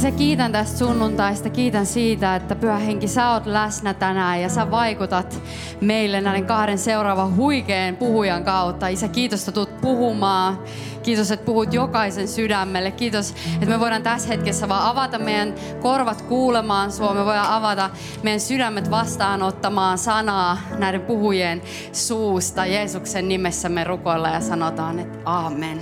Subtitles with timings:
[0.00, 1.50] Isä, kiitän tästä sunnuntaista.
[1.50, 5.42] Kiitän siitä, että Pyhä Henki, sä oot läsnä tänään ja sä vaikutat
[5.80, 8.88] meille näiden kahden seuraavan huikean puhujan kautta.
[8.88, 10.58] Isä, kiitos, että tulet puhumaan.
[11.02, 12.90] Kiitos, että puhut jokaisen sydämelle.
[12.90, 17.14] Kiitos, että me voidaan tässä hetkessä vaan avata meidän korvat kuulemaan sua.
[17.14, 17.90] Me voidaan avata
[18.22, 21.62] meidän sydämet vastaanottamaan sanaa näiden puhujien
[21.92, 22.66] suusta.
[22.66, 25.80] Jeesuksen nimessä me rukoillaan ja sanotaan, että amen.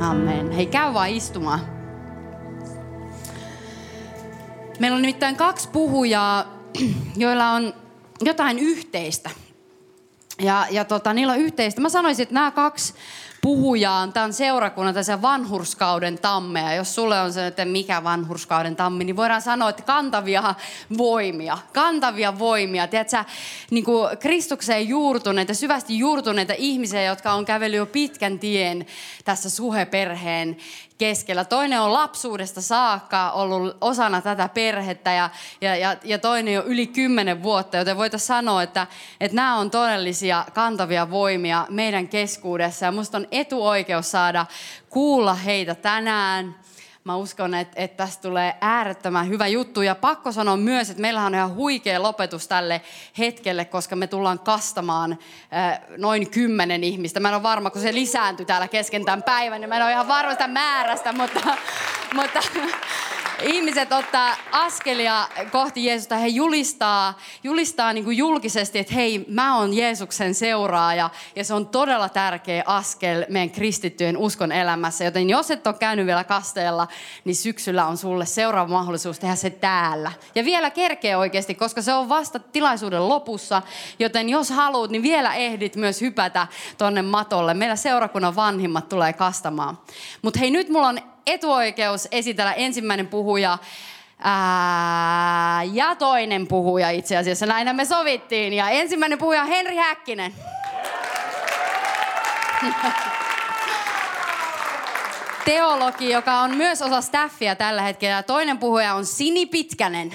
[0.00, 0.50] Amen.
[0.50, 1.77] Hei, käy vaan istumaan.
[4.78, 6.44] Meillä on nimittäin kaksi puhujaa,
[7.16, 7.74] joilla on
[8.20, 9.30] jotain yhteistä.
[10.42, 11.80] Ja, ja tota, niillä on yhteistä.
[11.80, 12.94] Mä sanoisin, että nämä kaksi
[13.42, 16.74] puhujaa on tämän seurakunnan tässä vanhurskauden tammea.
[16.74, 20.54] Jos sulle on se, että mikä vanhurskauden tammi, niin voidaan sanoa, että kantavia
[20.98, 21.58] voimia.
[21.72, 22.86] Kantavia voimia.
[22.86, 23.24] Tiedätkö,
[23.70, 28.86] niin kuin Kristukseen juurtuneita, syvästi juurtuneita ihmisiä, jotka on kävellyt jo pitkän tien
[29.24, 30.56] tässä suheperheen
[30.98, 31.44] keskellä.
[31.44, 36.86] Toinen on lapsuudesta saakka ollut osana tätä perhettä ja, ja, ja, ja toinen jo yli
[36.86, 38.86] kymmenen vuotta, joten voitaisiin sanoa, että,
[39.20, 42.86] että nämä on todellisia kantavia voimia meidän keskuudessa.
[42.86, 44.46] Ja musta on etuoikeus saada
[44.90, 46.54] kuulla heitä tänään
[47.08, 49.82] Mä uskon, että, että tästä tulee äärettömän hyvä juttu.
[49.82, 52.80] Ja pakko sanoa myös, että meillähän on ihan huikea lopetus tälle
[53.18, 55.18] hetkelle, koska me tullaan kastamaan
[55.54, 57.20] äh, noin kymmenen ihmistä.
[57.20, 59.92] Mä en ole varma, kun se lisääntyy täällä kesken tämän päivän, niin mä en ole
[59.92, 61.40] ihan varma sitä määrästä, mutta,
[62.14, 62.40] mutta
[63.42, 66.16] ihmiset ottaa askelia kohti Jeesusta.
[66.16, 71.10] He julistaa, julistaa niin kuin julkisesti, että hei, mä oon Jeesuksen seuraaja.
[71.36, 75.04] Ja se on todella tärkeä askel meidän kristittyjen uskon elämässä.
[75.04, 76.88] Joten jos et ole käynyt vielä kasteella,
[77.24, 80.12] niin syksyllä on sulle seuraava mahdollisuus tehdä se täällä.
[80.34, 83.62] Ja vielä kerkee oikeasti, koska se on vasta tilaisuuden lopussa.
[83.98, 86.46] Joten jos haluat, niin vielä ehdit myös hypätä
[86.78, 87.54] tonne matolle.
[87.54, 89.78] Meillä seurakunnan vanhimmat tulee kastamaan.
[90.22, 90.98] Mutta hei, nyt mulla on
[91.32, 93.58] etuoikeus esitellä ensimmäinen puhuja
[94.18, 97.46] ää, ja toinen puhuja itse asiassa.
[97.46, 98.52] Näin me sovittiin.
[98.52, 100.34] Ja ensimmäinen puhuja on Henri Häkkinen.
[105.44, 108.22] Teologi, joka on myös osa staffia tällä hetkellä.
[108.22, 110.12] Toinen puhuja on Sini Pitkänen.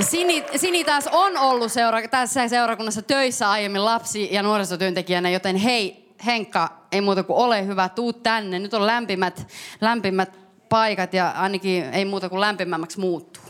[0.00, 6.14] Sini, Sini taas on ollut seura- tässä seurakunnassa töissä aiemmin lapsi- ja nuorisotyöntekijänä, joten hei,
[6.26, 8.58] Henkka, ei muuta kuin ole hyvä, tuu tänne.
[8.58, 9.46] Nyt on lämpimät,
[9.80, 13.42] lämpimät paikat ja ainakin ei muuta kuin lämpimämmäksi muuttuu.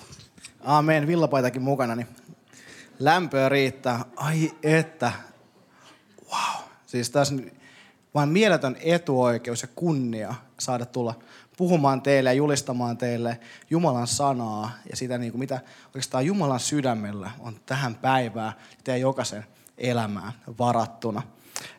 [0.65, 2.07] Aamen, villapaitakin mukana, niin
[2.99, 4.05] lämpöä riittää.
[4.17, 5.13] Ai että,
[6.31, 6.65] wow.
[6.87, 7.35] Siis tässä
[8.15, 11.15] vain mieletön etuoikeus ja kunnia saada tulla
[11.57, 13.41] puhumaan teille ja julistamaan teille
[13.71, 18.53] Jumalan sanaa ja sitä, niin kuin mitä oikeastaan Jumalan sydämellä on tähän päivään
[18.85, 19.45] teidän jokaisen
[19.79, 21.23] elämään varattuna.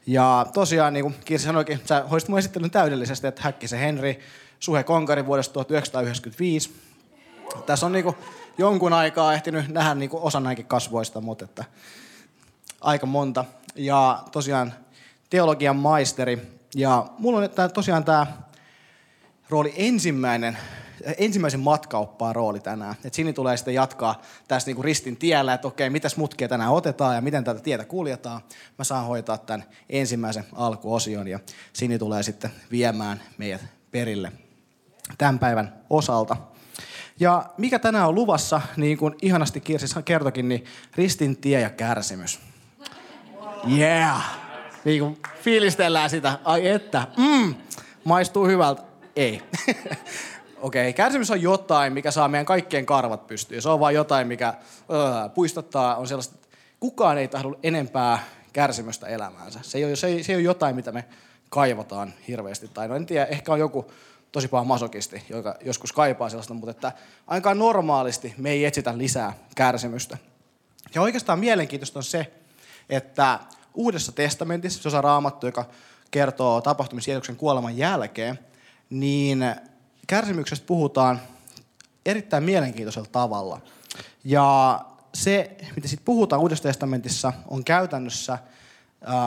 [0.08, 4.20] Ja tosiaan, niin kuin Kirsi sanoikin, sä hoisit mun esittelyn täydellisesti, että Häkkisen Henri,
[4.60, 6.74] Suhe Konkari vuodesta 1995.
[7.66, 8.16] Tässä on niin kuin
[8.58, 11.66] jonkun aikaa ehtinyt nähdä niin kuin osa näinkin kasvoista, mutta että
[12.82, 13.46] aika monta.
[13.76, 14.74] Ja tosiaan
[15.30, 16.42] teologian maisteri.
[16.76, 18.28] Ja mulla on tosiaan tämä
[19.50, 20.58] rooli ensimmäinen
[21.18, 22.96] ensimmäisen matkaoppaan rooli tänään.
[23.06, 27.16] Et Sini tulee sitten jatkaa tästä niinku ristin tiellä, että okei, mitäs mutkia tänään otetaan
[27.16, 28.42] ja miten tätä tietä kuljetaan.
[28.78, 31.40] Mä saan hoitaa tämän ensimmäisen alkuosion ja
[31.74, 34.32] Sini tulee sitten viemään meidät perille
[35.18, 36.38] tämän päivän osalta.
[37.20, 42.40] Ja mikä tänään on luvassa, niin kuin ihanasti Kirsi kertokin, niin ristin tie ja kärsimys.
[43.78, 44.42] Yeah!
[44.86, 46.40] Niin kuin fiilistellään sitä.
[46.44, 47.56] Ai että, mm,
[48.04, 48.82] maistuu hyvältä.
[49.16, 49.42] Ei.
[50.62, 50.94] Okei, okay.
[50.94, 53.62] kärsimys on jotain, mikä saa meidän kaikkien karvat pystyyn.
[53.62, 54.54] Se on vain jotain, mikä
[54.92, 58.24] öö, puistattaa, on sellaista, että kukaan ei tahdo enempää
[58.54, 59.60] kärsimystä elämäänsä.
[59.64, 61.06] Se ei, ole, se, ei, se ei ole jotain, mitä me
[61.50, 62.68] kaivataan hirveästi.
[62.68, 63.92] Tai no en tiedä, ehkä on joku
[64.32, 66.92] tosi paha masokisti, joka joskus kaipaa sellaista, mutta että
[67.28, 70.18] ainakaan normaalisti me ei etsitä lisää kärsimystä.
[70.96, 72.32] Ja oikeastaan mielenkiintoista on se,
[72.90, 73.40] että
[73.74, 75.66] Uudessa testamentissa, se osa raamattu, joka
[76.12, 78.40] kertoo tapahtumisen kuoleman jälkeen,
[78.90, 79.46] niin
[80.12, 81.22] kärsimyksestä puhutaan
[82.06, 83.62] erittäin mielenkiintoisella tavalla.
[84.24, 84.80] Ja
[85.14, 88.38] se, mitä sitten puhutaan Uudessa testamentissa, on käytännössä,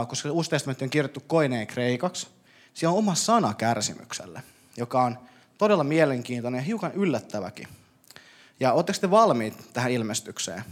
[0.08, 2.26] koska Uusi testamentti on kirjoittu koineen kreikaksi,
[2.74, 4.42] siellä on oma sana kärsimykselle,
[4.76, 5.18] joka on
[5.58, 7.68] todella mielenkiintoinen ja hiukan yllättäväkin.
[8.60, 10.64] Ja oletteko te valmiit tähän ilmestykseen?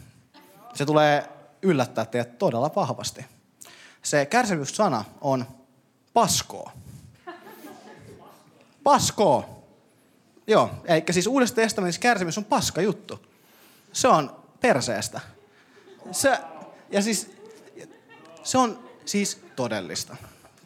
[0.74, 1.28] Se tulee
[1.62, 3.24] yllättää teidät todella vahvasti.
[4.02, 5.46] Se kärsimyssana on
[6.14, 6.72] paskoo.
[8.82, 9.61] Paskoo.
[10.46, 13.26] Joo, eikä siis Uudessa testamentissa kärsimys on paska juttu.
[13.92, 15.20] Se on perseestä.
[16.12, 16.38] Se,
[16.90, 17.30] ja siis,
[18.42, 20.16] se on siis todellista.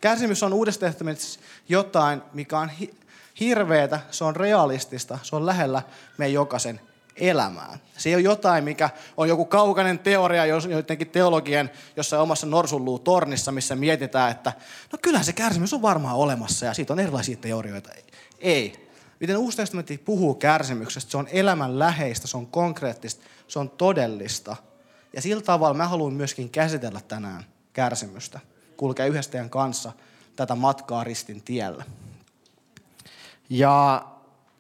[0.01, 2.95] Kärsimys on Uudessa testamentissa jotain, mikä on hi-
[3.41, 5.83] hirveetä, se on realistista, se on lähellä
[6.19, 6.81] meidän jokaisen
[7.17, 7.79] elämään.
[7.97, 13.53] Se ei ole jotain, mikä on joku kaukainen teoria jotenkin teologien jossain omassa norsunluu tornissa,
[13.53, 14.53] missä mietitään, että
[14.93, 17.91] no kyllähän se kärsimys on varmaan olemassa ja siitä on erilaisia teorioita.
[18.41, 18.86] Ei.
[19.21, 24.57] Miten Uusi testamentti puhuu kärsimyksestä, se on elämän läheistä, se on konkreettista, se on todellista.
[25.13, 28.41] Ja sillä tavalla mä haluan myöskin käsitellä tänään kärsimystä,
[28.77, 29.93] kulkea yhdessä teidän kanssa
[30.37, 31.85] tätä matkaa ristin tiellä.
[33.51, 34.05] Ja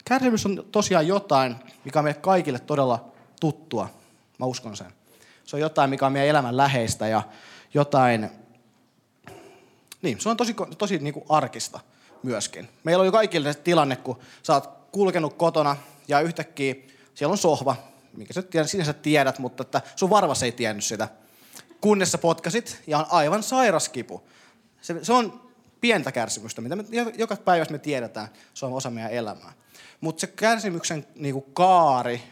[0.04, 3.90] kärsimys on tosiaan jotain, mikä on meille kaikille todella tuttua.
[4.38, 4.92] Mä uskon sen.
[5.44, 7.22] Se on jotain, mikä on meidän elämän läheistä ja
[7.74, 8.30] jotain,
[10.02, 11.80] niin, se on tosi, tosi niin kuin arkista
[12.22, 12.68] myöskin.
[12.84, 15.76] Meillä on jo kaikille se tilanne, kun sä oot kulkenut kotona
[16.08, 16.74] ja yhtäkkiä
[17.14, 17.76] siellä on sohva,
[18.16, 21.08] minkä sä tiedät, sinä sä tiedät, mutta että sun varvas ei tiennyt sitä.
[21.80, 24.28] Kunnes sä potkasit ja on aivan sairas kipu.
[24.80, 26.84] Se, se on pientä kärsimystä, mitä me
[27.18, 29.52] joka päivä me tiedetään, se on osa meidän elämää.
[30.00, 32.22] Mutta se kärsimyksen niinku kaari,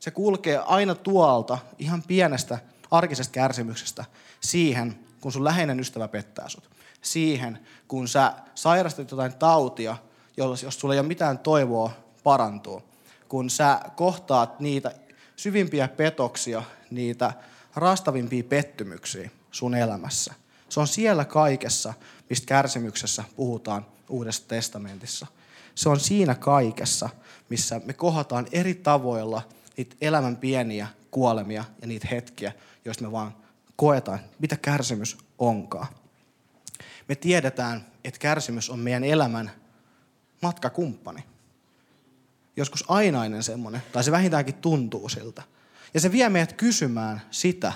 [0.00, 2.58] se kulkee aina tuolta ihan pienestä
[2.90, 4.04] arkisesta kärsimyksestä
[4.40, 6.70] siihen, kun sun läheinen ystävä pettää sut.
[7.02, 7.58] Siihen,
[7.88, 9.96] kun sä sairastat jotain tautia,
[10.36, 11.90] jos sulla ei ole mitään toivoa
[12.22, 12.82] parantua.
[13.28, 14.94] Kun sä kohtaat niitä
[15.36, 17.32] syvimpiä petoksia, niitä
[17.74, 20.34] rastavimpia pettymyksiä sun elämässä.
[20.68, 21.94] Se on siellä kaikessa,
[22.30, 25.26] mistä kärsimyksessä puhutaan Uudessa testamentissa.
[25.74, 27.08] Se on siinä kaikessa,
[27.48, 29.42] missä me kohataan eri tavoilla
[29.76, 32.52] niitä elämän pieniä kuolemia ja niitä hetkiä,
[32.84, 33.34] joista me vaan
[33.76, 35.86] koetaan, mitä kärsimys onkaan.
[37.10, 39.50] Me tiedetään, että kärsimys on meidän elämän
[40.42, 41.24] matkakumppani.
[42.56, 45.42] Joskus ainainen semmoinen, tai se vähintäänkin tuntuu siltä.
[45.94, 47.72] Ja se vie meidät kysymään sitä,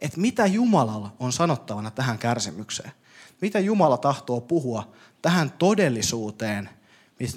[0.00, 2.92] että mitä Jumalalla on sanottavana tähän kärsimykseen.
[3.40, 4.92] Mitä Jumala tahtoo puhua
[5.22, 6.68] tähän todellisuuteen,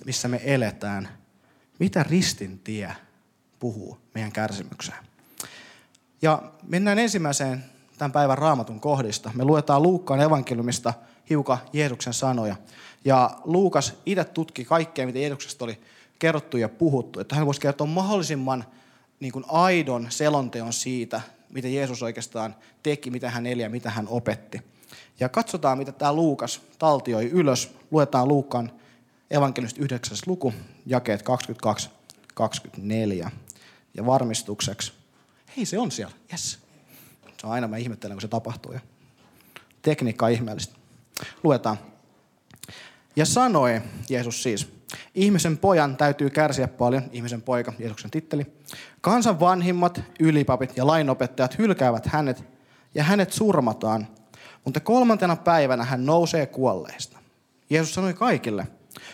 [0.06, 1.10] missä me eletään.
[1.80, 2.96] Mitä ristin tie
[3.60, 5.00] puhuu meidän kärsimykseen.
[6.22, 7.66] Ja mennään ensimmäiseen
[7.98, 9.32] tämän päivän raamatun kohdista.
[9.36, 10.94] Me luetaan Luukkaan evankeliumista
[11.30, 12.56] hiukan Jeesuksen sanoja.
[13.06, 15.80] Ja Luukas itse tutki kaikkea, mitä Jeesuksesta oli
[16.20, 17.20] kerrottu ja puhuttu.
[17.20, 18.66] Että hän voisi kertoa mahdollisimman
[19.20, 24.08] niin kuin aidon selonteon siitä, mitä Jeesus oikeastaan teki, mitä hän eli ja mitä hän
[24.08, 24.62] opetti.
[25.20, 27.72] Ja katsotaan, mitä tämä Luukas taltioi ylös.
[27.92, 28.72] Luetaan Luukan
[29.32, 30.18] evankelista 9.
[30.26, 30.54] luku,
[30.86, 31.24] jakeet
[33.26, 33.30] 22-24.
[33.94, 34.94] Ja varmistukseksi,
[35.58, 36.60] hei se on siellä, yes.
[37.38, 38.72] Se on aina, mä ihmettelen, kun se tapahtuu.
[38.74, 38.80] Ja
[39.82, 40.83] tekniikka on ihmeellistä.
[41.44, 41.78] Luetaan.
[43.16, 44.74] Ja sanoi, Jeesus siis,
[45.16, 48.46] ihmisen pojan täytyy kärsiä paljon, ihmisen poika, Jeesuksen titteli.
[49.02, 52.44] Kansan vanhimmat, ylipapit ja lainopettajat hylkäävät hänet
[52.96, 54.08] ja hänet surmataan,
[54.66, 57.20] mutta kolmantena päivänä hän nousee kuolleista.
[57.70, 58.68] Jeesus sanoi kaikille,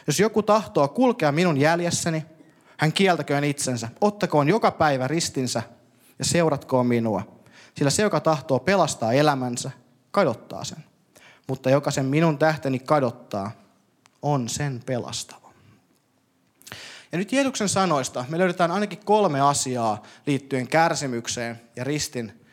[0.08, 2.26] jos joku tahtoo kulkea minun jäljessäni,
[2.78, 5.64] hän kieltäköön itsensä, ottakoon joka päivä ristinsä
[6.20, 7.40] ja seuratkoon minua.
[7.76, 9.72] Sillä se, joka tahtoo pelastaa elämänsä,
[10.12, 10.89] kadottaa sen.
[11.50, 13.52] Mutta joka sen minun tähteni kadottaa,
[14.22, 15.50] on sen pelastava.
[17.12, 22.46] Ja nyt Jeesuksen sanoista me löydetään ainakin kolme asiaa liittyen kärsimykseen ja ristin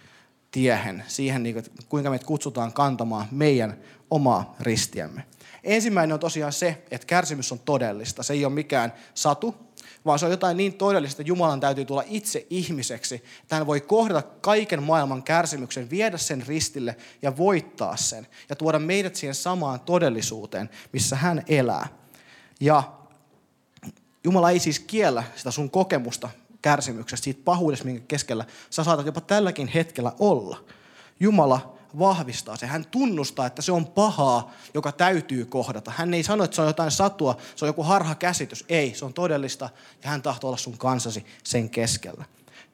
[0.51, 3.77] tiehen, siihen niin kuinka meitä kutsutaan kantamaan meidän
[4.11, 5.25] omaa ristiämme.
[5.65, 8.23] Ensimmäinen on tosiaan se, että kärsimys on todellista.
[8.23, 9.55] Se ei ole mikään satu,
[10.07, 13.81] vaan se on jotain niin todellista, että Jumalan täytyy tulla itse ihmiseksi, että hän voi
[13.81, 19.81] kohdata kaiken maailman kärsimyksen, viedä sen ristille ja voittaa sen ja tuoda meidät siihen samaan
[19.81, 21.89] todellisuuteen, missä hän elää.
[22.61, 22.83] Ja
[24.25, 26.31] Jumala ei siis kiellä sitä sun kokemusta
[26.63, 30.65] kärsimyksestä, siitä pahuudesta, minkä keskellä sä saatat jopa tälläkin hetkellä olla.
[31.21, 32.67] Jumala vahvistaa se.
[32.67, 35.93] Hän tunnustaa, että se on pahaa, joka täytyy kohdata.
[35.97, 38.65] Hän ei sano, että se on jotain satua, se on joku harha käsitys.
[38.69, 39.71] Ei, se on todellista
[40.05, 42.25] ja hän tahtoo olla sun kansasi sen keskellä.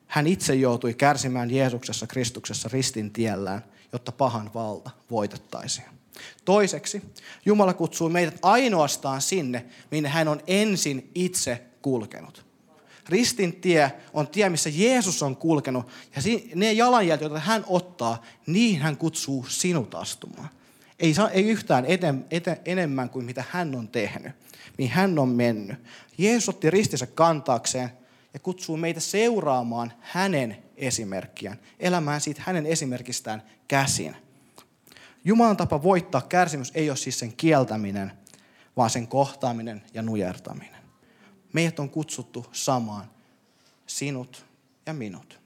[0.06, 5.86] Hän itse joutui kärsimään Jeesuksessa Kristuksessa ristin tiellään, jotta pahan valta voitettaisiin.
[6.44, 7.02] Toiseksi,
[7.44, 12.51] Jumala kutsuu meidät ainoastaan sinne, minne hän on ensin itse kulkenut.
[13.08, 15.88] Ristin tie on tie, missä Jeesus on kulkenut.
[16.16, 16.22] Ja
[16.54, 20.48] ne jalanjäljet, joita hän ottaa, niin hän kutsuu sinut astumaan.
[20.98, 24.32] Ei, saa, ei yhtään eten, eten, enemmän kuin mitä hän on tehnyt,
[24.78, 25.78] mihin hän on mennyt.
[26.18, 27.90] Jeesus otti ristinsä kantaakseen
[28.34, 34.16] ja kutsuu meitä seuraamaan hänen esimerkkiään, elämään siitä hänen esimerkistään käsin.
[35.24, 38.12] Jumalan tapa voittaa kärsimys ei ole siis sen kieltäminen,
[38.76, 40.81] vaan sen kohtaaminen ja nujertaminen.
[41.52, 43.10] Meidät on kutsuttu samaan,
[43.86, 44.46] sinut
[44.86, 45.42] ja minut.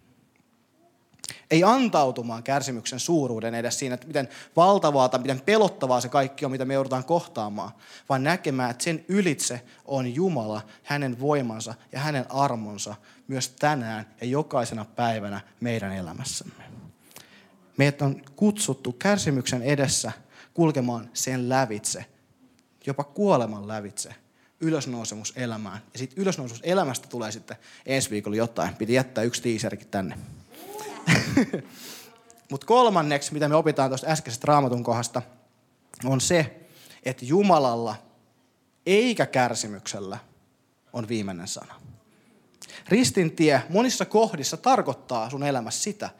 [1.50, 6.50] Ei antautumaan kärsimyksen suuruuden edes siinä, että miten valtavaa tai miten pelottavaa se kaikki on,
[6.50, 7.70] mitä me joudutaan kohtaamaan,
[8.08, 12.94] vaan näkemään, että sen ylitse on Jumala, hänen voimansa ja hänen armonsa
[13.28, 16.64] myös tänään ja jokaisena päivänä meidän elämässämme.
[17.76, 20.12] Meidät on kutsuttu kärsimyksen edessä
[20.54, 22.04] kulkemaan sen lävitse,
[22.86, 24.14] jopa kuoleman lävitse,
[24.60, 25.80] ylösnousemus elämään.
[25.92, 28.74] Ja sitten ylösnousemus elämästä tulee sitten ensi viikolla jotain.
[28.74, 30.18] Piti jättää yksi tiiserikin tänne.
[32.50, 35.22] Mutta kolmanneksi, mitä me opitaan tuosta äskeisestä raamatun kohdasta,
[36.04, 36.60] on se,
[37.02, 37.96] että Jumalalla
[38.86, 40.18] eikä kärsimyksellä
[40.92, 41.74] on viimeinen sana.
[42.88, 46.10] Ristin tie monissa kohdissa tarkoittaa sun elämässä sitä,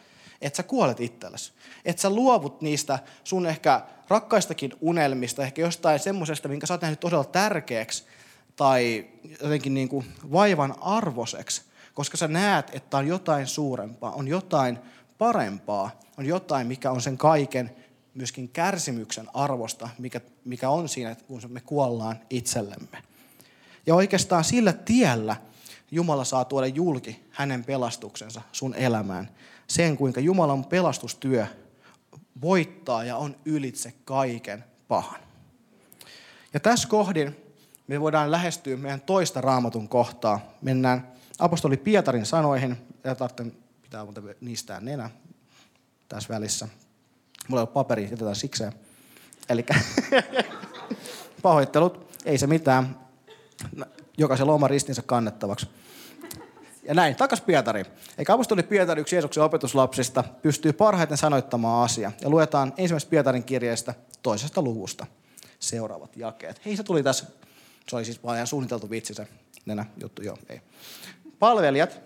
[0.41, 1.53] että sä kuolet itsellesi.
[1.85, 7.01] Että sä luovut niistä sun ehkä rakkaistakin unelmista, ehkä jostain semmoisesta, minkä sä oot nähnyt
[7.01, 8.05] todella tärkeäksi
[8.57, 9.09] tai
[9.43, 11.63] jotenkin niin kuin vaivan arvoseksi,
[11.95, 14.79] koska sä näet, että on jotain suurempaa, on jotain
[15.19, 17.77] parempaa, on jotain, mikä on sen kaiken
[18.15, 23.03] myöskin kärsimyksen arvosta, mikä, mikä on siinä, kun me kuollaan itsellemme.
[23.87, 25.37] Ja oikeastaan sillä tiellä
[25.91, 29.31] Jumala saa tuoda julki hänen pelastuksensa sun elämään.
[29.67, 31.47] Sen, kuinka Jumalan pelastustyö
[32.41, 35.21] voittaa ja on ylitse kaiken pahan.
[36.55, 37.46] Ja tässä kohdin
[37.87, 40.41] me voidaan lähestyä meidän toista raamatun kohtaa.
[40.63, 43.53] Mennään apostoli Pietarin sanoihin, ja tarvitsen
[43.83, 45.11] pitää muuten niistää nenä
[46.09, 46.69] tässä välissä.
[47.49, 48.73] Mulla ei ole paperi, jätetään sikseen.
[49.49, 49.67] Eli
[51.43, 52.99] pahoittelut, ei se mitään.
[54.19, 55.69] Jokaisella oma ristinsä kannettavaksi.
[56.83, 57.85] Ja näin, takas Pietari.
[58.19, 62.13] Eikä apostoli Pietari, yksi Jeesuksen opetuslapsista, pystyy parhaiten sanoittamaan asia.
[62.21, 65.07] Ja luetaan ensimmäisestä Pietarin kirjeestä toisesta luvusta
[65.59, 66.61] seuraavat jakeet.
[66.65, 67.27] Hei, se tuli tässä.
[67.89, 69.29] Se oli siis vaan ihan suunniteltu vitsi se
[69.67, 70.61] nenä juttu, joo, ei.
[71.39, 72.01] Palvelijat,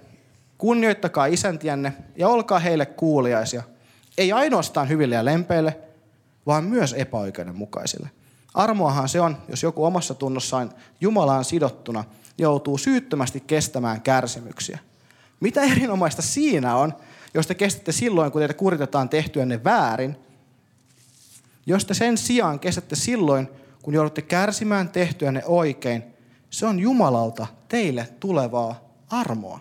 [0.59, 3.63] kunnioittakaa isäntiänne ja olkaa heille kuuliaisia.
[4.19, 5.79] Ei ainoastaan hyville ja lempeille,
[6.47, 8.11] vaan myös epäoikeudenmukaisille.
[8.55, 12.05] Armoahan se on, jos joku omassa tunnossaan Jumalaan sidottuna
[12.39, 14.79] joutuu syyttömästi kestämään kärsimyksiä.
[15.41, 16.95] Mitä erinomaista siinä on,
[17.35, 20.17] jos te kestätte silloin, kun teitä kuritetaan tehtyänne väärin,
[21.67, 23.49] jos te sen sijaan kestätte silloin,
[23.83, 26.03] kun joudutte kärsimään tehtyänne oikein,
[26.51, 29.61] se on Jumalalta teille tulevaa armoa.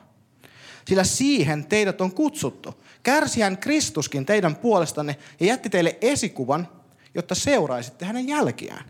[0.88, 2.84] Sillä siihen teidät on kutsuttu.
[3.04, 6.68] Kärsijän Kristuskin teidän puolestanne ja jätti teille esikuvan,
[7.16, 8.86] jotta seuraisitte hänen jälkiään.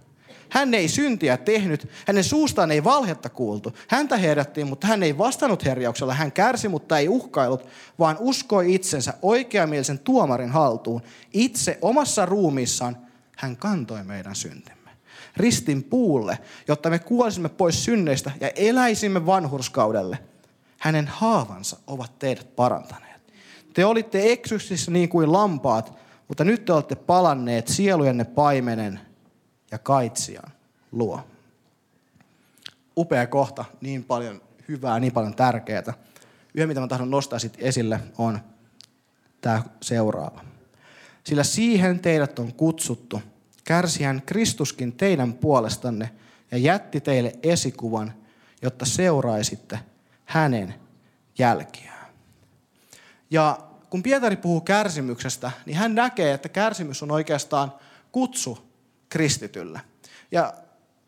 [0.50, 3.74] Hän ei syntiä tehnyt, hänen suustaan ei valhetta kuultu.
[3.88, 6.14] Häntä herättiin, mutta hän ei vastannut herjauksella.
[6.14, 7.68] Hän kärsi, mutta ei uhkailut,
[8.00, 11.02] vaan uskoi itsensä oikeamielisen tuomarin haltuun.
[11.34, 12.98] Itse omassa ruumiissaan
[13.38, 14.79] hän kantoi meidän syntimme.
[15.40, 20.20] Ristin puulle, jotta me kuolisimme pois synneistä ja eläisimme vanhurskaudelle.
[20.80, 23.22] Hänen haavansa ovat teidät parantaneet.
[23.74, 25.94] Te olitte eksyksissä niin kuin lampaat,
[26.28, 29.00] mutta nyt te olette palanneet sielujenne paimenen
[29.72, 30.52] ja kaitsijan
[30.92, 31.28] luo.
[32.98, 35.94] Upea kohta, niin paljon hyvää, niin paljon tärkeää.
[36.54, 38.40] Yhden, mitä mä tahdon nostaa sit esille, on
[39.42, 40.42] tämä seuraava.
[41.24, 43.22] Sillä siihen teidät on kutsuttu,
[43.70, 46.12] kärsihän Kristuskin teidän puolestanne
[46.52, 48.14] ja jätti teille esikuvan,
[48.62, 49.80] jotta seuraisitte
[50.26, 50.74] hänen
[51.38, 52.08] jälkiään.
[53.32, 53.60] Ja
[53.90, 57.74] kun Pietari puhuu kärsimyksestä, niin hän näkee, että kärsimys on oikeastaan
[58.12, 58.58] kutsu
[59.10, 59.82] kristitylle.
[60.32, 60.66] Ja okei,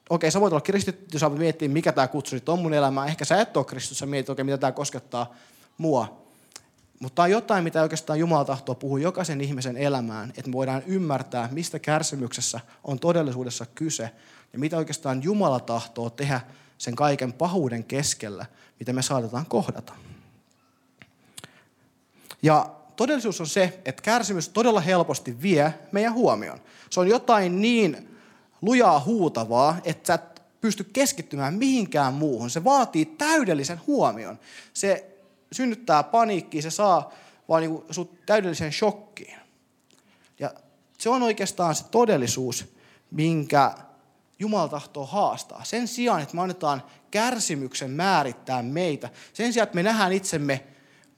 [0.10, 3.06] okay, sä voit olla kristitty, sä voit miettiä, mikä tämä kutsu nyt on mun elämää.
[3.06, 5.36] Ehkä sä et ole kristitty, sä mietit, okay, mitä tämä koskettaa
[5.78, 6.21] mua.
[7.02, 10.84] Mutta tämä on jotain, mitä oikeastaan Jumala tahtoo puhua jokaisen ihmisen elämään, että me voidaan
[10.86, 14.12] ymmärtää, mistä kärsimyksessä on todellisuudessa kyse
[14.54, 16.42] ja mitä oikeastaan Jumala tahtoo tehdä
[16.78, 18.46] sen kaiken pahuuden keskellä,
[18.80, 19.94] mitä me saatetaan kohdata.
[22.44, 26.60] Ja todellisuus on se, että kärsimys todella helposti vie meidän huomioon.
[26.90, 28.18] Se on jotain niin
[28.62, 32.50] lujaa huutavaa, että sä et pysty keskittymään mihinkään muuhun.
[32.50, 34.40] Se vaatii täydellisen huomion.
[34.74, 35.11] Se
[35.52, 37.12] synnyttää paniikkiä, se saa
[37.50, 39.38] vaan niin sut täydellisen shokkiin.
[40.40, 40.54] Ja
[40.98, 42.76] se on oikeastaan se todellisuus,
[43.12, 43.76] minkä
[44.40, 45.64] Jumala tahtoo haastaa.
[45.64, 50.64] Sen sijaan, että me annetaan kärsimyksen määrittää meitä, sen sijaan, että me nähdään itsemme,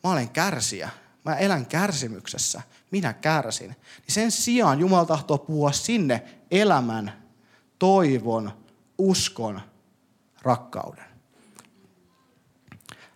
[0.04, 0.90] mä olen kärsijä,
[1.26, 2.62] mä elän kärsimyksessä,
[2.92, 3.70] minä kärsin.
[3.70, 7.24] Niin sen sijaan Jumala tahtoo puhua sinne elämän,
[7.80, 8.52] toivon,
[8.98, 9.62] uskon,
[10.42, 11.13] rakkauden.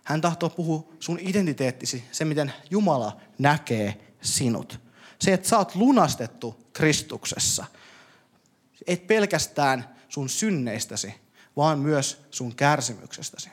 [0.08, 4.80] Hän tahtoo puhua sun identiteettisi, se miten Jumala näkee sinut.
[5.18, 7.64] Se, että sä oot lunastettu Kristuksessa.
[8.86, 11.14] Et pelkästään sun synneistäsi,
[11.56, 13.50] vaan myös sun kärsimyksestäsi.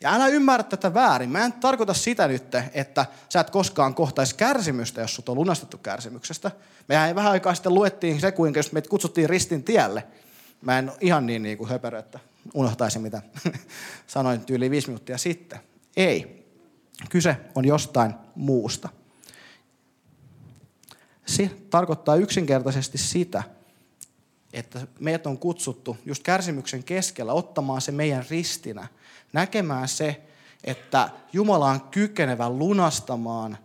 [0.00, 1.30] Ja älä ymmärrä tätä väärin.
[1.30, 5.78] Mä en tarkoita sitä nyt, että sä et koskaan kohtaisi kärsimystä, jos sut on lunastettu
[5.78, 6.50] kärsimyksestä.
[6.88, 10.06] Mehän vähän aikaa sitten luettiin se, kuinka jos meitä kutsuttiin ristin tielle.
[10.64, 12.18] Mä en ihan niin, niin kuin höperö, että
[12.54, 13.22] unohtaisin mitä
[14.06, 15.60] sanoin yli viisi minuuttia sitten.
[15.96, 16.44] Ei.
[17.10, 18.88] Kyse on jostain muusta.
[21.26, 23.42] Se tarkoittaa yksinkertaisesti sitä,
[24.52, 28.86] että meidät on kutsuttu just kärsimyksen keskellä ottamaan se meidän ristinä,
[29.32, 30.20] näkemään se,
[30.64, 33.58] että Jumala on kykenevä lunastamaan,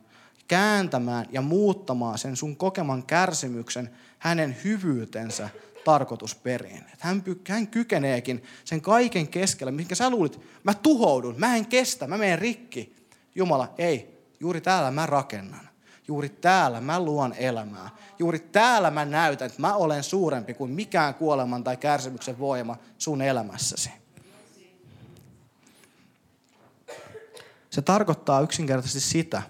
[0.47, 3.89] kääntämään ja muuttamaan sen sun kokeman kärsimyksen
[4.19, 5.49] hänen hyvyytensä
[5.89, 6.77] tarkoitusperiin.
[6.77, 12.07] Että hän, hän kykeneekin sen kaiken keskellä, minkä sä luulit, mä tuhoudun, mä en kestä,
[12.07, 12.95] mä menen rikki.
[13.35, 15.69] Jumala, ei, juuri täällä mä rakennan.
[16.07, 17.89] Juuri täällä mä luon elämää.
[18.19, 23.21] Juuri täällä mä näytän, että mä olen suurempi kuin mikään kuoleman tai kärsimyksen voima sun
[23.21, 23.89] elämässäsi.
[27.69, 29.41] Se tarkoittaa yksinkertaisesti sitä,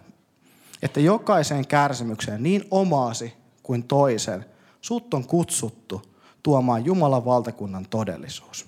[0.81, 4.45] että jokaiseen kärsimykseen, niin omaasi kuin toisen,
[4.81, 6.09] sut on kutsuttu
[6.43, 8.65] tuomaan Jumalan valtakunnan todellisuus.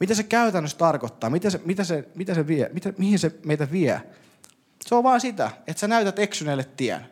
[0.00, 1.30] Mitä se käytännössä tarkoittaa?
[1.30, 2.70] Mitä se, mitä se, mitä se vie?
[2.72, 4.02] Mitä, mihin se meitä vie?
[4.86, 7.06] Se on vaan sitä, että sä näytät eksyneelle tien.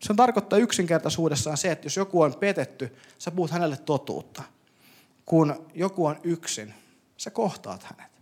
[0.00, 4.42] Se tarkoittaa yksinkertaisuudessaan se, että jos joku on petetty, sä puhut hänelle totuutta.
[5.26, 6.74] Kun joku on yksin,
[7.16, 8.12] sä kohtaat hänet.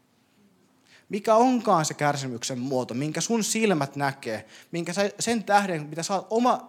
[1.08, 6.14] Mikä onkaan se kärsimyksen muoto, minkä sun silmät näkee, minkä sä, sen tähden, mitä sä
[6.14, 6.68] oot oma,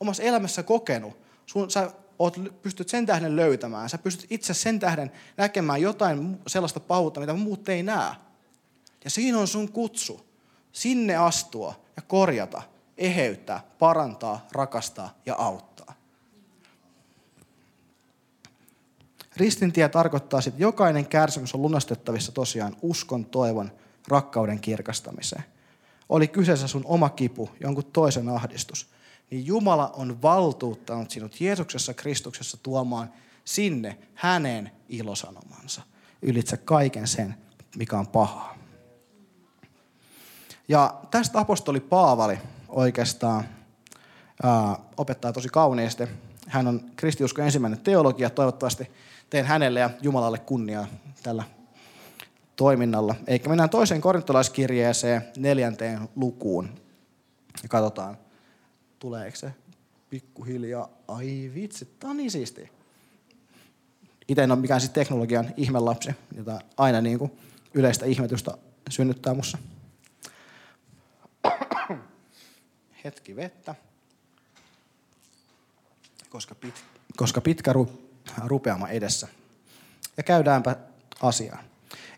[0.00, 3.88] omassa elämässä kokenut, sun, sä oot, pystyt sen tähden löytämään.
[3.88, 8.14] Sä pystyt itse sen tähden näkemään jotain sellaista pahuutta, mitä muut ei näe.
[9.04, 10.26] Ja siinä on sun kutsu.
[10.72, 12.62] Sinne astua ja korjata,
[12.98, 15.94] eheyttää, parantaa, rakastaa ja auttaa.
[19.36, 23.72] Ristintie tarkoittaa että jokainen kärsimys on lunastettavissa tosiaan uskon, toivon,
[24.08, 25.44] rakkauden kirkastamiseen.
[26.08, 28.86] Oli kyseessä sun oma kipu, jonkun toisen ahdistus–
[29.34, 33.12] niin Jumala on valtuuttanut sinut Jeesuksessa Kristuksessa tuomaan
[33.44, 35.82] sinne hänen ilosanomansa
[36.22, 37.34] ylitse kaiken sen,
[37.76, 38.58] mikä on pahaa.
[40.68, 43.44] Ja tästä apostoli Paavali oikeastaan
[44.42, 46.04] ää, opettaa tosi kauniisti.
[46.48, 48.30] Hän on kristiuskon ensimmäinen teologia.
[48.30, 48.90] Toivottavasti
[49.30, 50.86] teen hänelle ja Jumalalle kunniaa
[51.22, 51.44] tällä
[52.56, 53.14] toiminnalla.
[53.26, 56.68] Eikä mennään toiseen korintolaiskirjeeseen neljänteen lukuun
[57.62, 58.23] ja katsotaan,
[59.04, 59.52] tuleeko se
[60.10, 60.88] pikkuhiljaa.
[61.08, 62.68] Ai vitsi, tää on niin siistiä.
[64.28, 67.32] Itse en ole mikään siis teknologian ihmelapsi, jota aina niin kuin
[67.74, 68.58] yleistä ihmetystä
[68.90, 69.58] synnyttää mussa.
[73.04, 73.74] Hetki vettä.
[76.28, 76.84] Koska, pit,
[77.16, 78.10] koska pitkä ru,
[78.44, 79.28] rupeama edessä.
[80.16, 80.76] Ja käydäänpä
[81.22, 81.64] asiaan.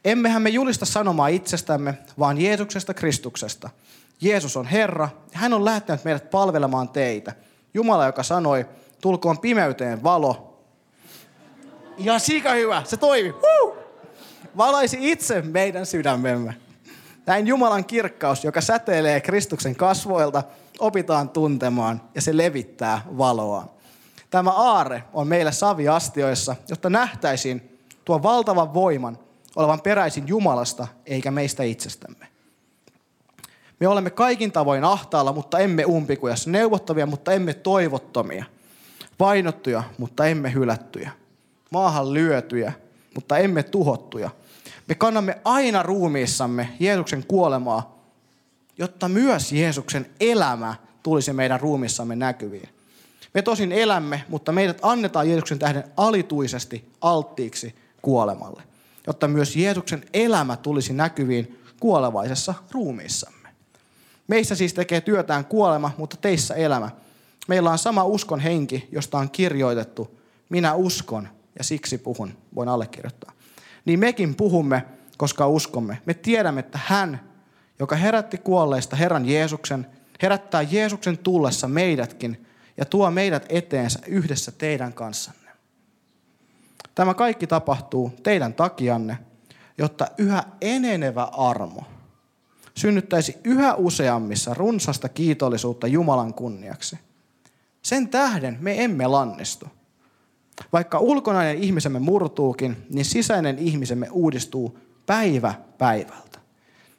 [0.05, 3.70] Emmehän me julista sanomaa itsestämme, vaan Jeesuksesta Kristuksesta–
[4.20, 7.33] Jeesus on Herra, hän on lähettänyt meidät palvelemaan teitä.
[7.74, 8.66] Jumala, joka sanoi,
[9.00, 10.62] tulkoon pimeyteen valo.
[11.98, 13.29] Ja sika hyvä, se toimi.
[13.29, 13.76] Huh!
[14.57, 16.57] Valaisi itse meidän sydämemme.
[17.26, 20.42] Näin Jumalan kirkkaus, joka säteilee Kristuksen kasvoilta,
[20.79, 23.76] opitaan tuntemaan ja se levittää valoa.
[24.31, 29.18] Tämä aare on meille saviastioissa, jotta nähtäisiin tuon valtavan voiman
[29.57, 32.36] olevan peräisin Jumalasta eikä meistä itsestämme.
[33.80, 36.50] Me olemme kaikin tavoin ahtaalla, mutta emme umpikujassa.
[36.50, 38.44] Neuvottavia, mutta emme toivottomia.
[39.20, 41.10] Vainottuja, mutta emme hylättyjä.
[41.70, 42.72] Maahan lyötyjä,
[43.14, 44.30] mutta emme tuhottuja.
[44.88, 47.96] Me kannamme aina ruumiissamme Jeesuksen kuolemaa,
[48.78, 52.68] jotta myös Jeesuksen elämä tulisi meidän ruumissamme näkyviin.
[53.34, 58.62] Me tosin elämme, mutta meidät annetaan Jeesuksen tähden alituisesti alttiiksi kuolemalle,
[59.06, 63.36] jotta myös Jeesuksen elämä tulisi näkyviin kuolevaisessa ruumiissamme.
[64.28, 66.90] Meissä siis tekee työtään kuolema, mutta teissä elämä.
[67.48, 73.32] Meillä on sama uskon henki, josta on kirjoitettu, minä uskon ja siksi puhun, voin allekirjoittaa.
[73.84, 74.84] Niin mekin puhumme,
[75.16, 75.98] koska uskomme.
[76.06, 77.20] Me tiedämme, että hän,
[77.78, 79.86] joka herätti kuolleista Herran Jeesuksen,
[80.22, 85.50] herättää Jeesuksen tullessa meidätkin ja tuo meidät eteensä yhdessä teidän kanssanne.
[86.94, 89.18] Tämä kaikki tapahtuu teidän takianne,
[89.78, 91.84] jotta yhä enenevä armo–
[92.76, 96.98] synnyttäisi yhä useammissa runsasta kiitollisuutta Jumalan kunniaksi.
[97.82, 99.66] Sen tähden me emme lannistu.
[100.72, 106.38] Vaikka ulkonainen ihmisemme murtuukin, niin sisäinen ihmisemme uudistuu päivä päivältä.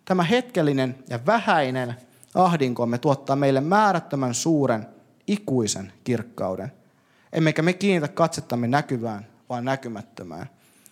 [0.05, 1.95] Tämä hetkellinen ja vähäinen
[2.35, 4.85] ahdinkomme tuottaa meille määrättömän suuren
[5.27, 6.71] ikuisen kirkkauden.
[7.33, 10.49] Emmekä me kiinnitä katsettamme näkyvään, vaan näkymättömään.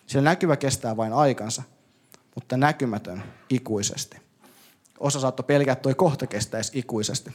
[0.07, 1.63] Sillä näkyvä kestää vain aikansa,
[2.35, 4.24] mutta näkymätön ikuisesti.
[4.99, 7.31] Osa saattoi pelkää, että toi kohta kestäisi ikuisesti.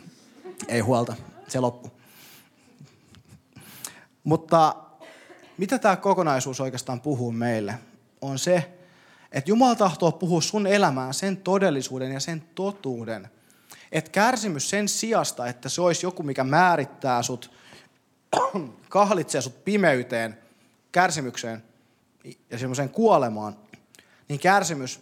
[0.69, 1.17] Ei huolta,
[1.49, 1.91] se loppu.
[4.25, 4.77] Mutta
[5.59, 7.75] mitä tämä kokonaisuus oikeastaan puhuu meille,
[8.21, 8.73] on se,
[9.33, 13.31] että Jumala tahtoo puhua sun elämään sen todellisuuden ja sen totuuden.
[13.93, 17.51] Että kärsimys sen sijasta, että se olisi joku, mikä määrittää sut,
[18.89, 20.39] kahlitsee sut pimeyteen,
[20.93, 21.65] kärsimykseen
[22.51, 23.57] ja semmoiseen kuolemaan,
[24.29, 25.01] niin kärsimys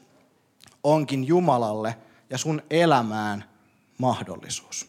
[0.84, 1.96] onkin Jumalalle
[2.30, 3.44] ja sun elämään
[3.98, 4.88] mahdollisuus.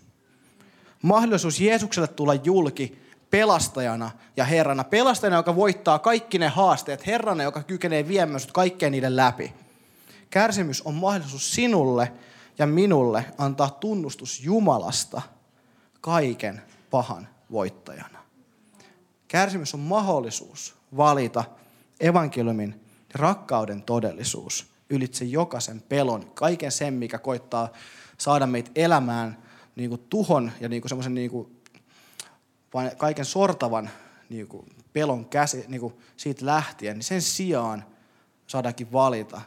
[1.01, 4.83] Mahdollisuus Jeesukselle tulla julki pelastajana ja Herrana.
[4.83, 7.07] Pelastajana, joka voittaa kaikki ne haasteet.
[7.07, 9.53] Herrana, joka kykenee viemään sut kaikkeen niiden läpi.
[10.29, 12.13] Kärsimys on mahdollisuus sinulle
[12.57, 15.21] ja minulle antaa tunnustus Jumalasta
[16.01, 18.19] kaiken pahan voittajana.
[19.27, 21.43] Kärsimys on mahdollisuus valita
[21.99, 22.81] evankeliumin
[23.13, 27.69] rakkauden todellisuus ylitse jokaisen pelon, kaiken sen, mikä koittaa
[28.17, 29.37] saada meitä elämään
[29.75, 31.61] niin kuin tuhon ja niin kuin semmoisen niin kuin
[32.97, 33.89] kaiken sortavan
[34.29, 37.85] niin kuin, pelon käsi, niin kuin, siitä lähtien, niin sen sijaan
[38.47, 39.41] saadaankin valita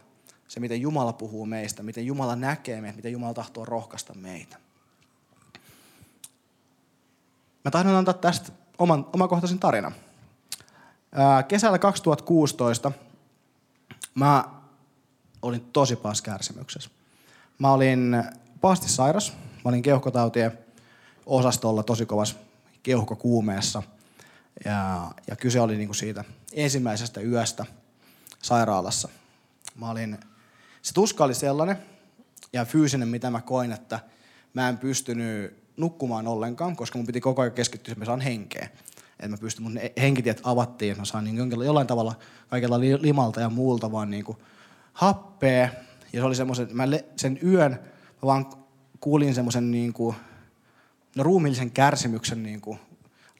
[0.48, 4.56] se, miten Jumala puhuu meistä, miten Jumala näkee meitä, miten Jumala tahtoo rohkaista meitä.
[7.64, 9.94] Mä tahdon antaa tästä oman, omakohtaisen tarinan.
[11.48, 12.92] Kesällä 2016
[14.14, 14.44] mä
[15.42, 16.90] olin tosi pahassa kärsimyksessä.
[17.58, 18.24] Mä olin
[18.60, 19.32] pahasti sairas,
[19.64, 20.58] mä olin keuhkotautien
[21.26, 22.36] osastolla tosi kovassa
[22.82, 23.82] keuhkokuumeessa.
[24.64, 27.66] Ja, ja kyse oli niin kuin siitä ensimmäisestä yöstä
[28.42, 29.08] sairaalassa.
[29.74, 30.18] Mä olin,
[30.82, 31.76] se tuska oli sellainen
[32.52, 34.00] ja fyysinen, mitä mä koin, että
[34.54, 38.68] mä en pystynyt nukkumaan ollenkaan, koska mun piti koko ajan keskittyä, että mä saan henkeä.
[39.12, 42.14] Että mä pystyn, mun henkitiet avattiin, että mä saan niin jollain tavalla
[42.48, 44.38] kaikella limalta ja muulta vaan niin kuin
[44.92, 45.68] happea.
[46.12, 46.84] Ja se oli semmoisen, mä
[47.16, 47.78] sen yön
[48.22, 48.46] mä vaan
[49.00, 50.16] kuulin semmoisen niin kuin,
[51.16, 52.78] no, ruumiillisen kärsimyksen niin kuin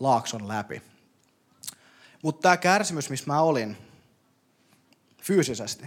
[0.01, 0.83] laakson läpi.
[2.23, 3.77] Mutta tämä kärsimys, missä mä olin
[5.23, 5.87] fyysisesti,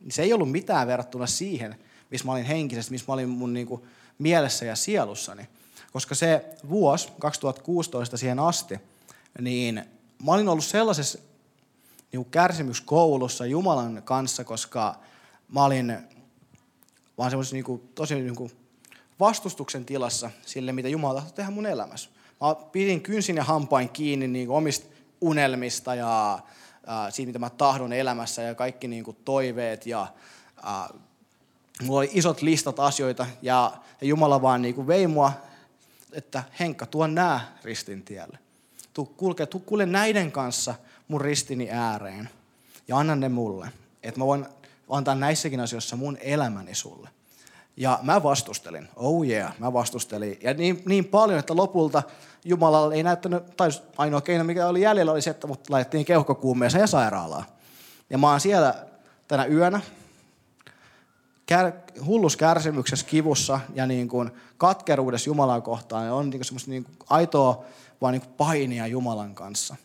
[0.00, 1.76] niin se ei ollut mitään verrattuna siihen,
[2.10, 3.82] missä mä olin henkisesti, missä mä olin mun niin kuin
[4.18, 5.48] mielessä ja sielussani.
[5.92, 8.78] Koska se vuosi, 2016 siihen asti,
[9.40, 9.84] niin
[10.24, 11.18] mä olin ollut sellaisessa
[12.12, 14.94] niin kuin kärsimyskoulussa Jumalan kanssa, koska
[15.48, 15.98] mä olin
[17.18, 18.50] vaan semmoisessa niin tosi niin kuin
[19.20, 22.10] vastustuksen tilassa sille, mitä Jumala tahtoi tehdä mun elämässä.
[22.40, 24.86] Mä pidin kynsin ja hampain kiinni niin kuin omista
[25.20, 30.06] unelmista ja äh, siitä, mitä mä tahdon elämässä ja kaikki niin kuin toiveet ja
[30.66, 31.00] äh,
[31.82, 35.32] mulla oli isot listat asioita ja, ja Jumala vaan niin kuin vei mua,
[36.12, 38.38] että Henkka, tuo nää ristin tielle.
[38.92, 40.74] Tuu kulke, tuu kulje näiden kanssa
[41.08, 42.30] mun ristini ääreen
[42.88, 43.68] ja anna ne mulle,
[44.02, 44.46] että mä voin
[44.88, 47.08] antaa näissäkin asioissa mun elämäni sulle.
[47.76, 50.38] Ja mä vastustelin, oh yeah, mä vastustelin.
[50.42, 52.02] Ja niin, niin paljon, että lopulta
[52.44, 56.80] Jumala ei näyttänyt, tai ainoa keino mikä oli jäljellä oli se, että mut laitettiin keuhkokuumeeseen
[56.80, 57.44] ja sairaalaan.
[58.10, 58.86] Ja mä oon siellä
[59.28, 59.80] tänä yönä,
[61.46, 61.72] kär,
[62.04, 66.06] hullus kärsimyksessä, kivussa ja niin kuin katkeruudessa Jumalan kohtaan.
[66.06, 67.64] Ja on niin kuin semmoista niin kuin aitoa
[68.00, 69.76] vaan niin kuin painia Jumalan kanssa.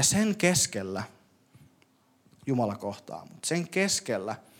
[0.00, 1.02] Ja sen keskellä
[2.46, 3.26] Jumala kohtaa.
[3.30, 4.36] Mutta sen keskellä–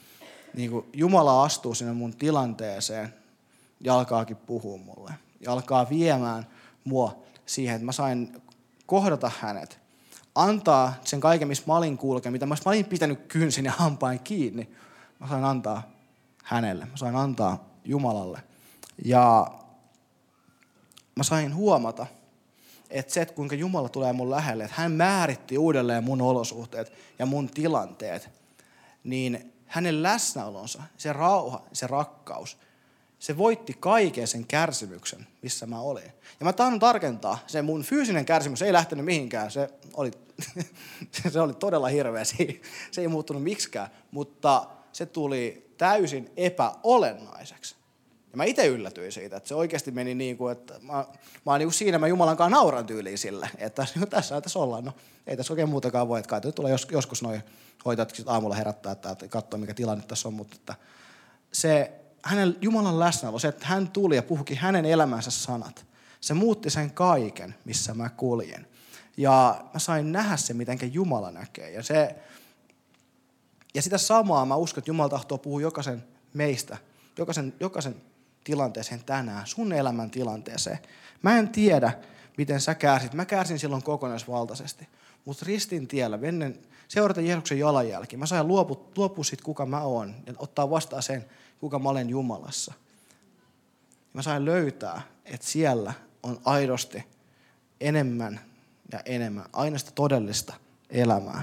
[0.55, 3.15] niin Jumala astuu sinne mun tilanteeseen
[3.81, 5.13] ja alkaakin puhua mulle.
[5.41, 6.47] Ja alkaa viemään
[6.85, 8.43] mua siihen, että mä sain
[8.87, 9.81] kohdata hänet.
[10.35, 14.71] Antaa sen kaiken, missä mä olin kulkea, mitä mä olin pitänyt kynsin ja hampain kiinni.
[15.19, 15.83] Mä sain antaa
[16.45, 16.85] hänelle.
[16.85, 18.43] Mä sain antaa Jumalalle.
[19.05, 19.51] Ja
[21.17, 22.07] mä sain huomata,
[22.91, 27.27] että se, että kuinka Jumala tulee mun lähelle, että hän määritti uudelleen mun olosuhteet ja
[27.27, 28.29] mun tilanteet,
[29.05, 32.59] niin hänen läsnäolonsa, se rauha, se rakkaus,
[33.19, 36.13] se voitti kaiken sen kärsimyksen, missä mä olin.
[36.41, 40.11] Ja mä tahdon tarkentaa, se mun fyysinen kärsimys ei lähtenyt mihinkään, se oli,
[41.33, 47.80] se oli todella hirveä, se ei, se ei muuttunut miksikään, mutta se tuli täysin epäolennaiseksi.
[48.31, 51.07] Ja mä itse yllätyin siitä, että se oikeasti meni niin kuin, että mä, mä
[51.47, 54.93] oon niin kuin siinä, mä Jumalan kanssa nauran tyyliin sille, että tässä, tässä ollaan, no
[55.27, 57.43] ei tässä oikein muutakaan voi, että kai tulee jos, joskus noin
[57.85, 60.75] hoitajat aamulla herättää, että, katsoo mikä tilanne tässä on, mutta että
[61.53, 65.87] se hänen Jumalan läsnäolo, se, että hän tuli ja puhukin hänen elämänsä sanat,
[66.21, 68.67] se muutti sen kaiken, missä mä kuljen.
[69.17, 71.71] Ja mä sain nähdä se, miten Jumala näkee.
[71.71, 72.17] Ja, se,
[73.75, 76.77] ja sitä samaa mä uskon, että Jumala tahtoo puhua jokaisen meistä,
[77.19, 77.97] jokaisen, jokaisen
[78.51, 80.79] tilanteeseen tänään, sun elämän tilanteeseen.
[81.23, 81.93] Mä en tiedä,
[82.37, 83.15] miten sä kärsit.
[83.15, 84.89] Mä kärsin silloin kokonaisvaltaisesti.
[85.25, 86.59] Mutta ristin tiellä, ennen
[86.89, 91.25] seurata Jeesuksen jalanjälki, mä sain luopua, luopua siitä, kuka mä oon, ja ottaa vastaan sen,
[91.61, 92.75] kuka mä olen Jumalassa.
[94.13, 97.05] Mä sain löytää, että siellä on aidosti
[97.81, 98.41] enemmän
[98.93, 100.55] ja enemmän, aina sitä todellista
[100.91, 101.43] elämää.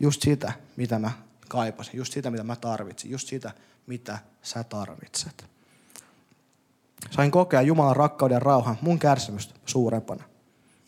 [0.00, 1.10] Just sitä, mitä mä
[1.48, 3.52] kaipasin, just sitä, mitä mä tarvitsin, just sitä,
[3.86, 5.57] mitä sä tarvitset.
[7.10, 10.24] Sain kokea Jumalan rakkauden rauhan mun kärsimystä suurempana.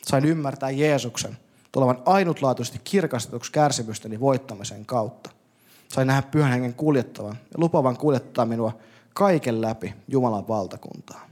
[0.03, 1.39] Sain ymmärtää Jeesuksen
[1.73, 5.31] tulevan ainutlaatuisesti kirkastetuksi kärsimystäni voittamisen kautta.
[5.89, 8.79] Sain nähdä pyhän hengen kuljettavan ja lupavan kuljettaa minua
[9.15, 11.31] kaiken läpi Jumalan valtakuntaa.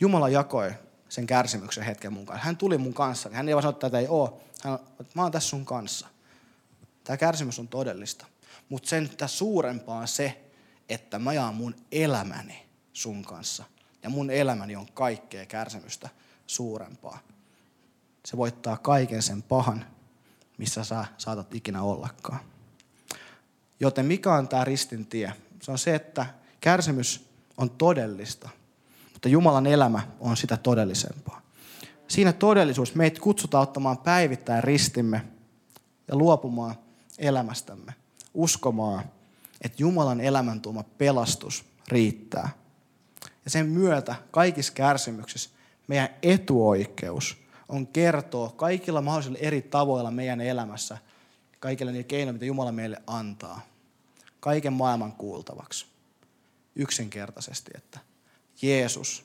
[0.00, 0.72] Jumala jakoi
[1.08, 2.40] sen kärsimyksen hetken mukaan.
[2.40, 3.30] Hän tuli mun kanssa.
[3.32, 4.32] Hän ei vaan sanonut, että tätä ei ole.
[4.64, 6.06] Hän että mä oon tässä sun kanssa.
[7.04, 8.26] Tämä kärsimys on todellista.
[8.68, 10.44] Mutta sen suurempaa on se,
[10.88, 13.64] että mä jaan mun elämäni sun kanssa.
[14.02, 16.08] Ja mun elämäni on kaikkea kärsimystä
[16.46, 17.18] suurempaa.
[18.24, 19.86] Se voittaa kaiken sen pahan,
[20.58, 22.40] missä sä saatat ikinä ollakaan.
[23.80, 25.32] Joten mikä on tämä ristin tie?
[25.62, 26.26] Se on se, että
[26.60, 27.24] kärsimys
[27.56, 28.48] on todellista,
[29.12, 31.42] mutta Jumalan elämä on sitä todellisempaa.
[32.08, 35.24] Siinä todellisuus meitä kutsutaan ottamaan päivittäin ristimme
[36.08, 36.74] ja luopumaan
[37.18, 37.94] elämästämme,
[38.34, 39.04] uskomaan,
[39.60, 42.48] että Jumalan elämän tuoma pelastus riittää.
[43.44, 45.50] Ja sen myötä kaikissa kärsimyksissä
[45.88, 47.36] meidän etuoikeus
[47.68, 50.98] on kertoa kaikilla mahdollisilla eri tavoilla meidän elämässä,
[51.60, 53.60] kaikilla niillä keinoilla, mitä Jumala meille antaa,
[54.40, 55.86] kaiken maailman kuultavaksi.
[56.76, 58.00] Yksinkertaisesti, että
[58.62, 59.24] Jeesus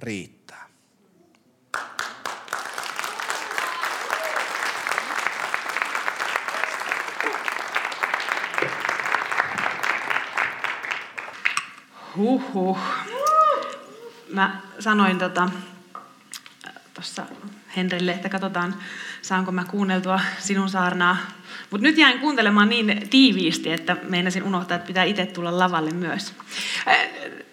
[0.00, 0.68] riittää.
[12.16, 12.78] Huhhuh.
[14.32, 15.50] Mä sanoin tota,
[16.94, 17.26] tuossa
[17.76, 18.74] Henrille, että katsotaan,
[19.22, 21.16] saanko mä kuunneltua sinun saarnaa.
[21.70, 26.34] Mutta nyt jäin kuuntelemaan niin tiiviisti, että meinasin unohtaa, että pitää itse tulla lavalle myös.
[26.88, 26.96] Äh,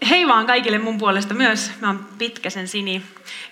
[0.10, 1.72] hei vaan kaikille mun puolesta myös.
[1.82, 3.04] Mä oon Pitkäsen Sini.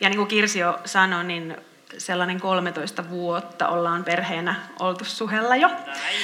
[0.01, 1.57] Ja niin kuin Kirsi jo sanoi, niin
[1.97, 5.71] sellainen 13 vuotta ollaan perheenä oltu suhella jo.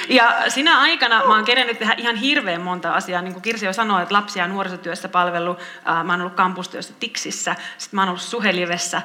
[0.10, 3.22] Ja sinä aikana mä oon kerennyt tehdä ihan hirveän monta asiaa.
[3.22, 5.58] Niin kuin Kirsi jo sanoi, että lapsia nuorisotyössä palvelu.
[6.04, 7.56] Mä oon ollut kampustyössä Tiksissä.
[7.78, 9.02] Sitten mä oon ollut suhelivessä.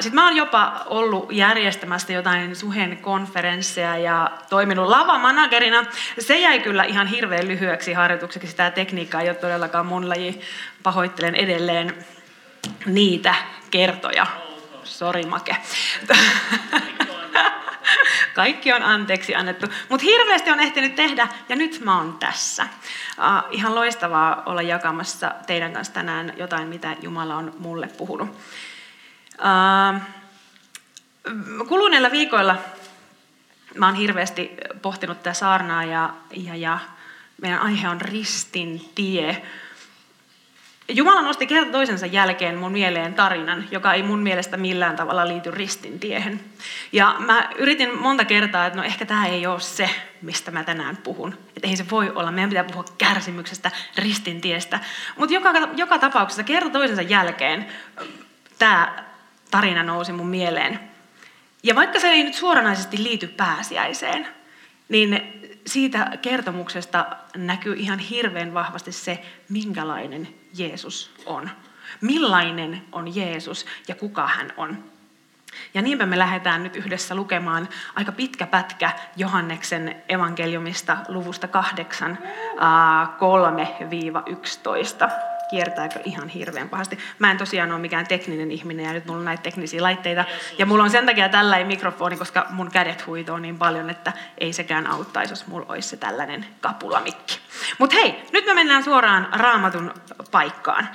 [0.00, 5.84] Sitten mä oon jopa ollut järjestämästä jotain suhen konferensseja ja toiminut lavamanagerina.
[6.18, 8.48] Se jäi kyllä ihan hirveän lyhyeksi harjoitukseksi.
[8.48, 10.40] Sitä tekniikkaa ei ole todellakaan mun laji.
[10.82, 11.94] Pahoittelen edelleen
[12.86, 13.34] niitä
[13.70, 14.26] kertoja.
[14.98, 15.56] Sori Make.
[18.34, 19.66] Kaikki on anteeksi annettu.
[19.88, 22.66] Mutta hirveästi on ehtinyt tehdä ja nyt mä oon tässä.
[23.18, 28.28] Uh, ihan loistavaa olla jakamassa teidän kanssa tänään jotain, mitä Jumala on mulle puhunut.
[29.38, 30.00] Uh,
[31.68, 32.56] kuluneilla viikoilla
[33.74, 34.50] mä oon hirveästi
[34.82, 36.78] pohtinut tätä saarnaa ja, ja, ja
[37.42, 39.42] meidän aihe on ristin tie.
[40.88, 45.50] Jumala nosti kerta toisensa jälkeen mun mieleen tarinan, joka ei mun mielestä millään tavalla liity
[45.50, 46.40] ristintiehen.
[46.92, 49.90] Ja mä yritin monta kertaa, että no ehkä tämä ei ole se,
[50.22, 51.38] mistä mä tänään puhun.
[51.56, 54.80] Että ei se voi olla, meidän pitää puhua kärsimyksestä, ristintiestä.
[55.16, 57.66] Mutta joka, joka tapauksessa kerta toisensa jälkeen
[58.58, 59.04] tämä
[59.50, 60.80] tarina nousi mun mieleen.
[61.62, 64.28] Ja vaikka se ei nyt suoranaisesti liity pääsiäiseen,
[64.88, 65.35] niin
[65.66, 71.50] siitä kertomuksesta näkyy ihan hirveän vahvasti se, minkälainen Jeesus on.
[72.00, 74.84] Millainen on Jeesus ja kuka hän on.
[75.74, 82.18] Ja niinpä me lähdetään nyt yhdessä lukemaan aika pitkä pätkä Johanneksen evankeliumista luvusta 8,
[85.08, 85.10] 3-11
[85.50, 86.98] kiertääkö ihan hirveän pahasti.
[87.18, 90.24] Mä en tosiaan ole mikään tekninen ihminen ja nyt mulla on näitä teknisiä laitteita.
[90.58, 94.52] Ja mulla on sen takia tällä mikrofoni, koska mun kädet huitoo niin paljon, että ei
[94.52, 97.38] sekään auttaisi, jos mulla olisi se tällainen kapulamikki.
[97.78, 99.94] Mutta hei, nyt me mennään suoraan raamatun
[100.30, 100.88] paikkaan.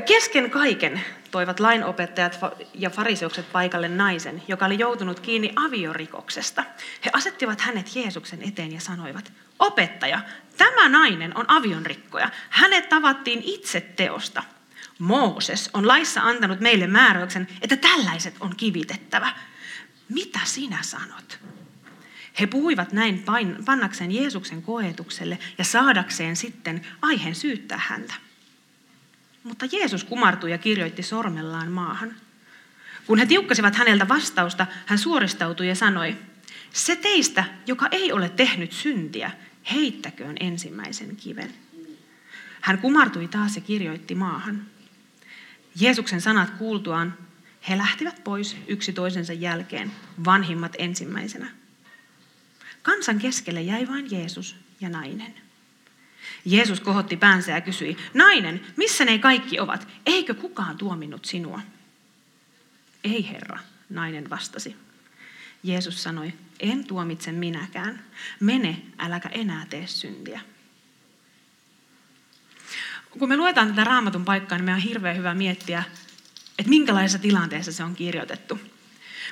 [0.00, 1.00] Kesken kaiken
[1.30, 2.38] toivat lainopettajat
[2.74, 6.64] ja fariseukset paikalle naisen, joka oli joutunut kiinni aviorikoksesta.
[7.04, 10.20] He asettivat hänet Jeesuksen eteen ja sanoivat, opettaja,
[10.56, 12.30] tämä nainen on avionrikkoja.
[12.50, 14.42] Hänet tavattiin itse teosta.
[14.98, 19.32] Mooses on laissa antanut meille määräyksen, että tällaiset on kivitettävä.
[20.08, 21.38] Mitä sinä sanot?
[22.40, 23.24] He puhuivat näin
[23.64, 28.14] pannakseen Jeesuksen koetukselle ja saadakseen sitten aiheen syyttää häntä.
[29.44, 32.14] Mutta Jeesus kumartui ja kirjoitti sormellaan maahan.
[33.06, 36.16] Kun he tiukkasivat häneltä vastausta, hän suoristautui ja sanoi,
[36.72, 39.30] se teistä, joka ei ole tehnyt syntiä,
[39.72, 41.54] heittäköön ensimmäisen kiven.
[42.60, 44.66] Hän kumartui taas ja kirjoitti maahan.
[45.80, 47.18] Jeesuksen sanat kuultuaan
[47.68, 49.92] he lähtivät pois yksi toisensa jälkeen,
[50.24, 51.48] vanhimmat ensimmäisenä.
[52.82, 55.34] Kansan keskelle jäi vain Jeesus ja nainen.
[56.44, 59.88] Jeesus kohotti päänsä ja kysyi, nainen, missä ne kaikki ovat?
[60.06, 61.60] Eikö kukaan tuominnut sinua?
[63.04, 63.58] Ei herra,
[63.90, 64.76] nainen vastasi.
[65.62, 68.04] Jeesus sanoi, en tuomitse minäkään.
[68.40, 70.40] Mene, äläkä enää tee syntiä.
[73.10, 75.82] Kun me luetaan tätä raamatun paikkaa, niin meidän on hirveän hyvä miettiä,
[76.58, 78.60] että minkälaisessa tilanteessa se on kirjoitettu.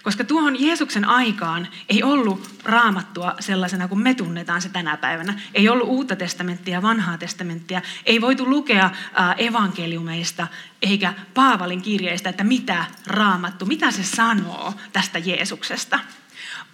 [0.03, 5.41] Koska tuohon Jeesuksen aikaan ei ollut raamattua sellaisena kuin me tunnetaan se tänä päivänä.
[5.55, 7.83] Ei ollut uutta testamenttia vanhaa testamenttia.
[8.07, 8.91] Ei voitu lukea
[9.37, 10.47] evankeliumeista
[10.83, 16.01] eikä Paavalin kirjeistä, että mitä raamattu, mitä se sanoo tästä Jeesuksesta.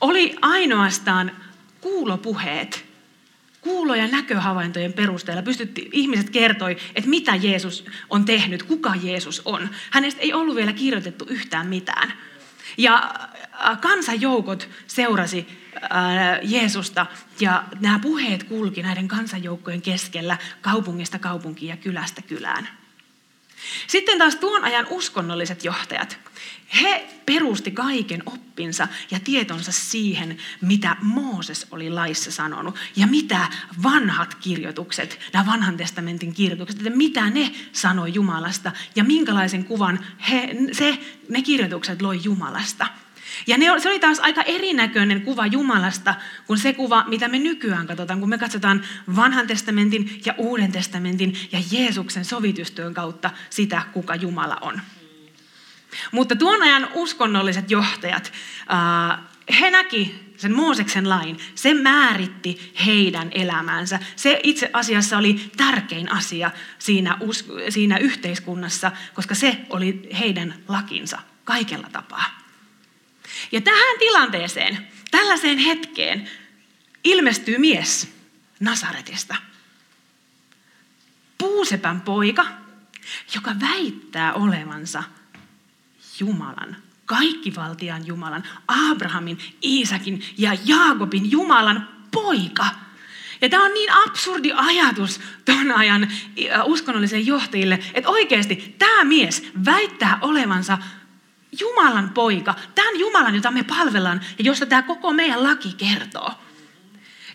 [0.00, 1.32] Oli ainoastaan
[1.80, 2.86] kuulopuheet,
[3.60, 9.68] kuulo- ja näköhavaintojen perusteella pystytti, ihmiset kertoi, että mitä Jeesus on tehnyt, kuka Jeesus on.
[9.90, 12.12] Hänestä ei ollut vielä kirjoitettu yhtään mitään.
[12.76, 13.14] Ja
[13.68, 15.90] äh, kansanjoukot seurasi äh,
[16.42, 17.06] Jeesusta
[17.40, 22.68] ja nämä puheet kulki näiden kansanjoukkojen keskellä kaupungista kaupunkiin ja kylästä kylään.
[23.86, 26.18] Sitten taas tuon ajan uskonnolliset johtajat,
[26.82, 33.48] he perusti kaiken oppinsa ja tietonsa siihen, mitä Mooses oli laissa sanonut ja mitä
[33.82, 40.48] vanhat kirjoitukset, nämä vanhan testamentin kirjoitukset, että mitä ne sanoi Jumalasta ja minkälaisen kuvan he,
[40.72, 42.86] se, ne kirjoitukset loi Jumalasta.
[43.46, 46.14] Ja ne, se oli taas aika erinäköinen kuva Jumalasta
[46.46, 48.84] kuin se kuva, mitä me nykyään katsotaan, kun me katsotaan
[49.16, 54.80] vanhan testamentin ja uuden testamentin ja Jeesuksen sovitustyön kautta sitä, kuka Jumala on.
[56.12, 58.32] Mutta tuon ajan uskonnolliset johtajat,
[59.60, 64.00] he näki sen Mooseksen lain, se määritti heidän elämäänsä.
[64.16, 67.18] Se itse asiassa oli tärkein asia siinä,
[67.68, 72.35] siinä yhteiskunnassa, koska se oli heidän lakinsa kaikella tapaa.
[73.52, 76.30] Ja tähän tilanteeseen, tällaiseen hetkeen,
[77.04, 78.16] ilmestyy mies
[78.60, 79.36] Nasaretista.
[81.38, 82.46] Puusepän poika,
[83.34, 85.02] joka väittää olevansa
[86.20, 92.66] Jumalan, kaikkivaltian Jumalan, Abrahamin, Iisakin ja Jaakobin Jumalan poika.
[93.40, 99.50] Ja tämä on niin absurdi ajatus tuon ajan äh, uskonnollisille johtajille, että oikeasti tämä mies
[99.64, 100.78] väittää olevansa
[101.60, 106.32] Jumalan poika, tämän Jumalan, jota me palvellaan ja josta tämä koko meidän laki kertoo.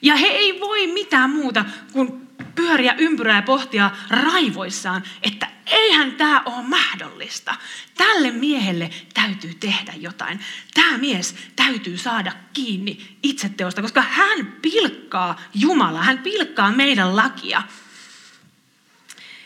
[0.02, 6.44] Ja he ei voi mitään muuta kuin pyöriä ympyrää ja pohtia raivoissaan, että eihän tämä
[6.46, 7.56] ole mahdollista.
[7.98, 10.40] Tälle miehelle täytyy tehdä jotain.
[10.74, 17.64] Tämä mies täytyy saada kiinni itseteosta, koska hän pilkkaa Jumalaa, hän pilkkaa meidän lakia.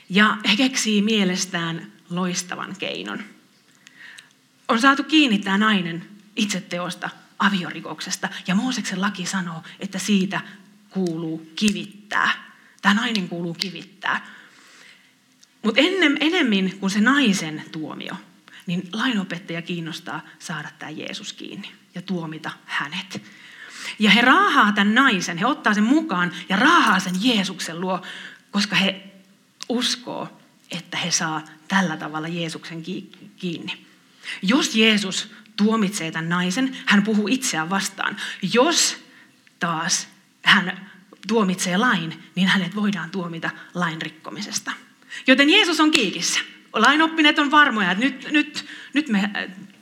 [0.09, 3.34] Ja he keksii mielestään loistavan keinon.
[4.67, 8.29] On saatu kiinni tämä nainen itseteosta, aviorikoksesta.
[8.47, 10.41] Ja Mooseksen laki sanoo, että siitä
[10.89, 12.29] kuuluu kivittää.
[12.81, 14.25] Tämä nainen kuuluu kivittää.
[15.63, 15.81] Mutta
[16.19, 18.15] enemmän kuin se naisen tuomio,
[18.65, 23.21] niin lainopettaja kiinnostaa saada tämä Jeesus kiinni ja tuomita hänet.
[23.99, 28.01] Ja he raahaa tämän naisen, he ottaa sen mukaan ja raahaa sen Jeesuksen luo,
[28.51, 29.03] koska he
[29.69, 30.39] uskoo,
[30.71, 32.83] että he saa tällä tavalla Jeesuksen
[33.37, 33.84] kiinni.
[34.41, 38.17] Jos Jeesus tuomitsee tämän naisen, hän puhuu itseään vastaan.
[38.53, 38.97] Jos
[39.59, 40.07] taas
[40.41, 40.91] hän
[41.27, 44.71] tuomitsee lain, niin hänet voidaan tuomita lain rikkomisesta.
[45.27, 46.39] Joten Jeesus on kiikissä.
[46.73, 49.31] Lainoppineet on varmoja, että nyt, nyt, nyt, me,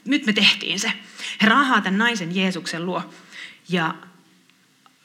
[0.05, 0.93] nyt me tehtiin se.
[1.41, 3.13] He raahaa tämän naisen Jeesuksen luo
[3.69, 3.95] ja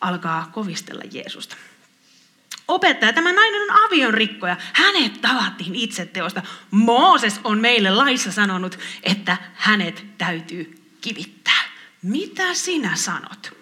[0.00, 1.56] alkaa kovistella Jeesusta.
[2.68, 4.56] Opettaja, tämä nainen on avion rikkoja.
[4.72, 6.42] Hänet tavattiin itseteosta.
[6.70, 11.62] Mooses on meille laissa sanonut, että hänet täytyy kivittää.
[12.02, 13.58] Mitä sinä sanot?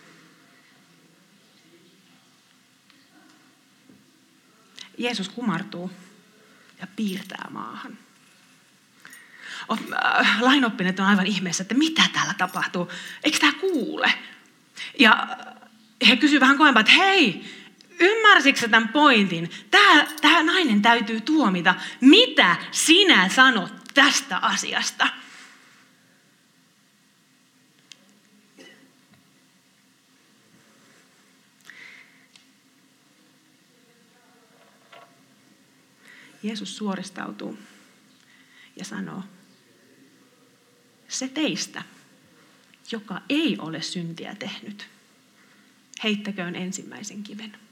[4.99, 5.91] Jeesus kumartuu
[6.81, 7.99] ja piirtää maahan.
[9.70, 12.93] Äh, lainoppineet on aivan ihmeessä, että mitä täällä tapahtuu.
[13.24, 14.12] Eikö tämä kuule?
[14.99, 15.37] Ja
[16.09, 17.45] he kysyvät vähän koempaa, että hei,
[18.01, 19.51] Ymmärsitkö tämän pointin?
[19.70, 21.74] Tämä, tämä nainen täytyy tuomita.
[22.01, 25.09] Mitä sinä sanot tästä asiasta?
[36.42, 37.59] Jeesus suoristautuu
[38.76, 39.22] ja sanoo,
[41.09, 41.82] se teistä,
[42.92, 44.88] joka ei ole syntiä tehnyt,
[46.05, 47.66] heittäköön ensimmäisen kiven.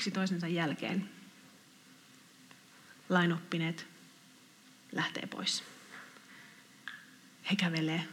[0.00, 1.10] Yksi toisensa jälkeen
[3.08, 3.86] lainoppineet
[4.92, 5.64] lähtee pois.
[7.50, 8.08] He kävelee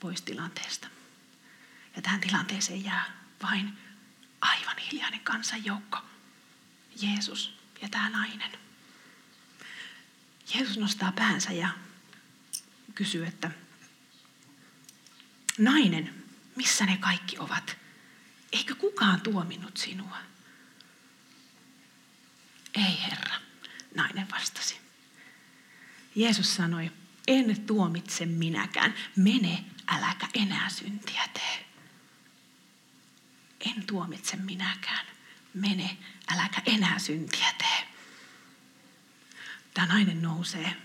[0.00, 0.88] pois tilanteesta.
[1.96, 3.04] Ja tähän tilanteeseen jää
[3.42, 3.78] vain
[4.40, 5.98] aivan hiljainen kansanjoukko.
[7.02, 8.52] Jeesus ja tämä nainen.
[10.54, 11.68] Jeesus nostaa päänsä ja
[12.94, 13.50] kysyy, että
[15.58, 16.24] nainen,
[16.56, 17.76] missä ne kaikki ovat?
[18.52, 20.18] Eikö kukaan tuominnut sinua?
[22.78, 23.34] Ei herra,
[23.94, 24.80] nainen vastasi.
[26.14, 26.90] Jeesus sanoi,
[27.26, 28.94] en tuomitse minäkään.
[29.16, 31.66] Mene, äläkä enää syntiä tee.
[33.60, 35.06] En tuomitse minäkään.
[35.54, 35.96] Mene,
[36.32, 37.88] äläkä enää syntiä tee.
[39.74, 40.76] Tämä nainen nousee,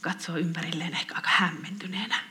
[0.00, 2.29] katsoo ympärilleen ehkä aika hämmentyneenä.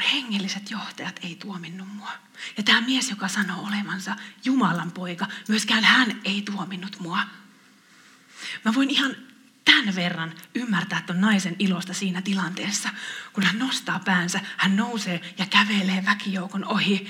[0.00, 2.12] Mun hengelliset johtajat ei tuominnut mua.
[2.56, 7.18] Ja tämä mies, joka sanoo olevansa Jumalan poika, myöskään hän ei tuominnut mua.
[8.64, 9.16] Mä voin ihan
[9.64, 12.88] tämän verran ymmärtää ton naisen ilosta siinä tilanteessa,
[13.32, 17.06] kun hän nostaa päänsä, hän nousee ja kävelee väkijoukon ohi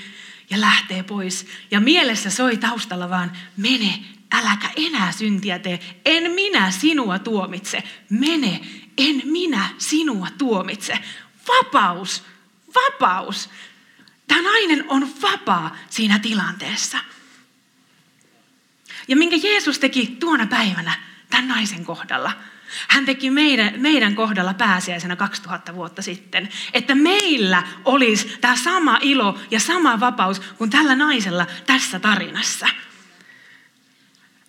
[0.49, 1.47] ja lähtee pois.
[1.71, 8.61] Ja mielessä soi taustalla vaan, mene, äläkä enää syntiä tee, en minä sinua tuomitse, mene,
[8.97, 10.99] en minä sinua tuomitse.
[11.47, 12.23] Vapaus
[12.75, 13.49] vapaus.
[14.27, 16.97] Tämä nainen on vapaa siinä tilanteessa.
[19.07, 20.93] Ja minkä Jeesus teki tuona päivänä
[21.29, 22.31] tämän naisen kohdalla,
[22.87, 29.39] hän teki meidän, meidän kohdalla pääsiäisenä 2000 vuotta sitten, että meillä olisi tämä sama ilo
[29.51, 32.67] ja sama vapaus kuin tällä naisella tässä tarinassa.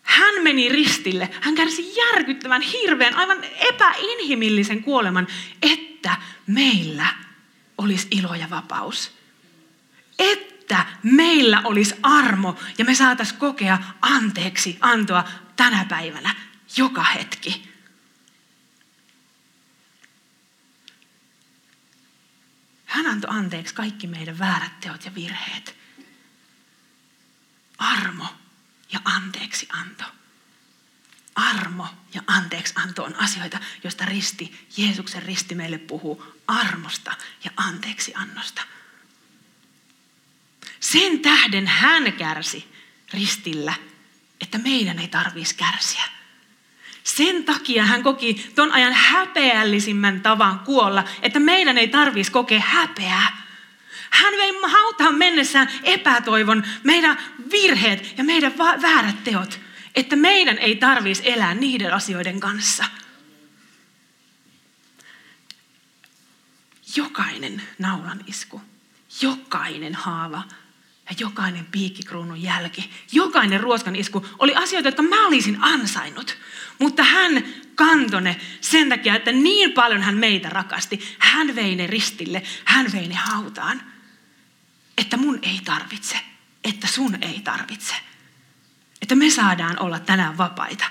[0.02, 5.26] Hän meni ristille, hän kärsi järkyttävän, hirveän, aivan epäinhimillisen kuoleman,
[5.62, 6.16] että
[6.46, 7.06] meillä
[7.82, 9.12] olisi ilo ja vapaus.
[10.18, 15.24] Että meillä olisi armo ja me saataisiin kokea anteeksi antoa
[15.56, 16.34] tänä päivänä,
[16.76, 17.72] joka hetki.
[22.84, 25.76] Hän antoi anteeksi kaikki meidän väärät teot ja virheet.
[27.78, 28.26] Armo
[28.92, 30.21] ja anteeksi anto.
[31.34, 37.14] Armo ja anteeksi anto on asioita, joista risti, Jeesuksen risti meille puhuu armosta
[37.44, 38.62] ja anteeksi annosta.
[40.80, 42.72] Sen tähden hän kärsi
[43.14, 43.74] ristillä,
[44.40, 46.02] että meidän ei tarvitsisi kärsiä.
[47.04, 53.42] Sen takia hän koki ton ajan häpeällisimmän tavan kuolla, että meidän ei tarvitsisi kokea häpeää.
[54.10, 57.18] Hän vei hautaan mennessään epätoivon, meidän
[57.50, 59.60] virheet ja meidän väärät teot–
[59.94, 62.84] että meidän ei tarvitsisi elää niiden asioiden kanssa.
[66.96, 68.60] Jokainen naulan isku,
[69.22, 70.42] jokainen haava
[71.10, 76.38] ja jokainen piikkikruunun jälki, jokainen ruoskan isku oli asioita, jotka mä olisin ansainnut.
[76.78, 81.16] Mutta hän kantoi ne sen takia, että niin paljon hän meitä rakasti.
[81.18, 83.82] Hän vei ne ristille, hän vei ne hautaan.
[84.98, 86.16] Että mun ei tarvitse,
[86.64, 87.94] että sun ei tarvitse.
[89.02, 90.84] Että me saadaan olla tänään vapaita.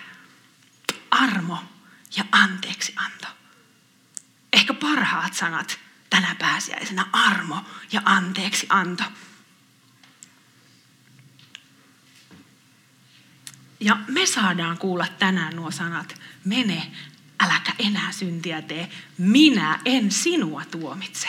[1.12, 1.58] Armo
[2.18, 3.28] ja anteeksi anto.
[4.54, 7.06] Ehkä parhaat sanat tänä pääsiäisenä.
[7.14, 9.04] Armo ja anteeksi anto.
[13.80, 16.22] Ja me saadaan kuulla tänään nuo sanat.
[16.46, 16.92] Mene,
[17.40, 18.92] äläkä enää syntiä tee.
[19.18, 21.28] Minä en sinua tuomitse.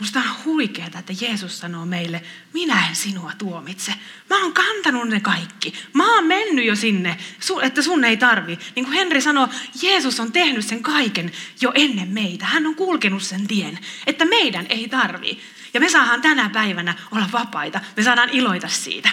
[0.00, 2.22] Musta on huikeaa, että Jeesus sanoo meille,
[2.52, 3.94] minä en sinua tuomitse.
[4.30, 5.74] Mä oon kantanut ne kaikki.
[5.92, 7.16] Mä oon mennyt jo sinne,
[7.62, 8.58] että sun ei tarvi.
[8.76, 9.48] Niin kuin Henri sanoo,
[9.82, 12.46] Jeesus on tehnyt sen kaiken jo ennen meitä.
[12.46, 15.40] Hän on kulkenut sen tien, että meidän ei tarvi.
[15.74, 17.80] Ja me saadaan tänä päivänä olla vapaita.
[17.96, 19.10] Me saadaan iloita siitä.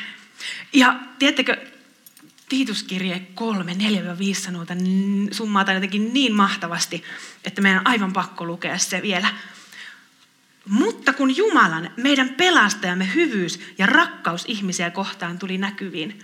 [0.74, 1.58] Ja tiedättekö,
[2.50, 3.76] Tiituskirje 3, 4-5
[4.34, 4.86] sanoo tämän
[5.32, 7.04] summaa jotenkin niin mahtavasti,
[7.46, 9.28] että meidän on aivan pakko lukea se vielä.
[10.68, 16.20] Mutta kun Jumalan, meidän pelastajamme hyvyys ja rakkaus ihmisiä kohtaan tuli näkyviin,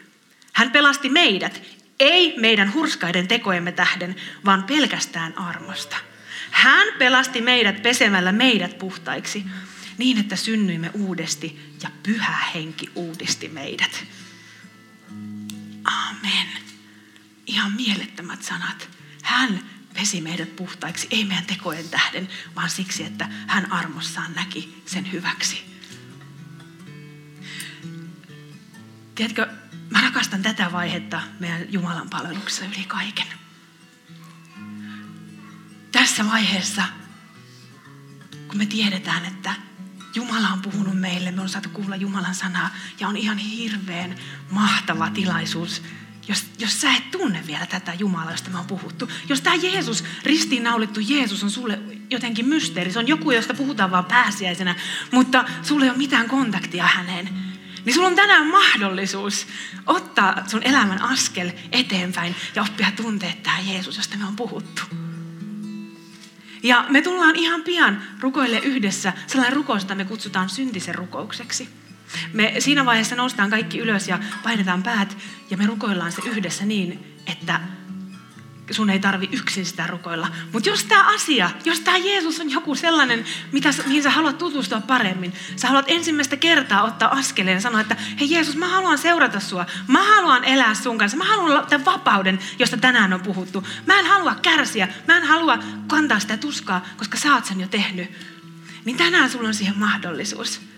[0.53, 1.61] hän pelasti meidät,
[1.99, 4.15] ei meidän hurskaiden tekojemme tähden,
[4.45, 5.95] vaan pelkästään armosta.
[6.51, 9.45] Hän pelasti meidät pesemällä meidät puhtaiksi,
[9.97, 14.05] niin että synnyimme uudesti ja pyhä henki uudisti meidät.
[15.83, 16.47] Amen.
[17.45, 18.89] Ihan mielettömät sanat.
[19.23, 19.59] Hän
[19.93, 25.73] pesi meidät puhtaiksi, ei meidän tekojen tähden, vaan siksi, että hän armossaan näki sen hyväksi.
[29.15, 29.47] Tiedätkö,
[29.89, 33.27] mä rakastan tätä vaihetta meidän Jumalan palveluksessa yli kaiken.
[35.91, 36.83] Tässä vaiheessa,
[38.47, 39.53] kun me tiedetään, että
[40.15, 42.69] Jumala on puhunut meille, me on saatu kuulla Jumalan sanaa
[42.99, 44.15] ja on ihan hirveän
[44.51, 45.81] mahtava tilaisuus
[46.27, 50.03] jos, jos sä et tunne vielä tätä Jumalaa, josta me on puhuttu, jos tämä Jeesus,
[50.23, 54.75] ristiinnaulittu Jeesus on sulle jotenkin mysteeri, se on joku, josta puhutaan vaan pääsiäisenä,
[55.11, 57.29] mutta sulle ei ole mitään kontaktia häneen,
[57.85, 59.47] niin sulla on tänään mahdollisuus
[59.85, 64.81] ottaa sun elämän askel eteenpäin ja oppia tuntea tämä Jeesus, josta me on puhuttu.
[66.63, 71.82] Ja me tullaan ihan pian rukoille yhdessä sellainen rukous, jota me kutsutaan syntisen rukoukseksi.
[72.33, 75.17] Me siinä vaiheessa noustaan kaikki ylös ja painetaan päät
[75.49, 77.59] ja me rukoillaan se yhdessä niin, että
[78.71, 80.27] sun ei tarvi yksin sitä rukoilla.
[80.51, 84.81] Mutta jos tämä asia, jos tämä Jeesus on joku sellainen, mitä, mihin sä haluat tutustua
[84.81, 89.39] paremmin, sä haluat ensimmäistä kertaa ottaa askeleen ja sanoa, että hei Jeesus, mä haluan seurata
[89.39, 89.65] sua.
[89.87, 91.17] Mä haluan elää sun kanssa.
[91.17, 93.67] Mä haluan tämän vapauden, josta tänään on puhuttu.
[93.85, 94.87] Mä en halua kärsiä.
[95.07, 98.11] Mä en halua kantaa sitä tuskaa, koska sä oot sen jo tehnyt.
[98.85, 100.72] Niin tänään sulla on siihen mahdollisuus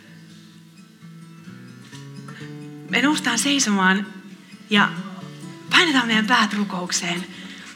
[2.90, 4.08] me noustaan seisomaan
[4.70, 4.90] ja
[5.70, 7.26] painetaan meidän päät rukoukseen.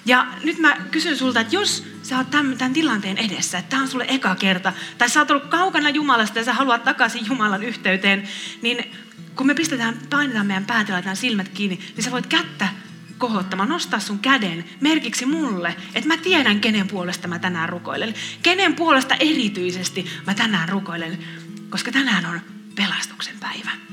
[0.06, 3.82] Ja nyt mä kysyn sulta, että jos sä oot tämän, tämän tilanteen edessä, että tämä
[3.82, 7.64] on sulle eka kerta, tai sä oot ollut kaukana Jumalasta ja sä haluat takaisin Jumalan
[7.64, 8.28] yhteyteen,
[8.62, 8.92] niin
[9.36, 12.70] kun me pistetään, painetaan meidän päät ja laitetaan silmät kiinni, niin sä voit kättä
[13.18, 18.14] kohottamaan, nostaa sun käden merkiksi mulle, että mä tiedän, kenen puolesta mä tänään rukoilen.
[18.44, 21.20] Kenen puolesta erityisesti mä tänään rukoilen,
[21.70, 22.42] koska tänään on
[22.76, 23.89] pelastuksen päivä.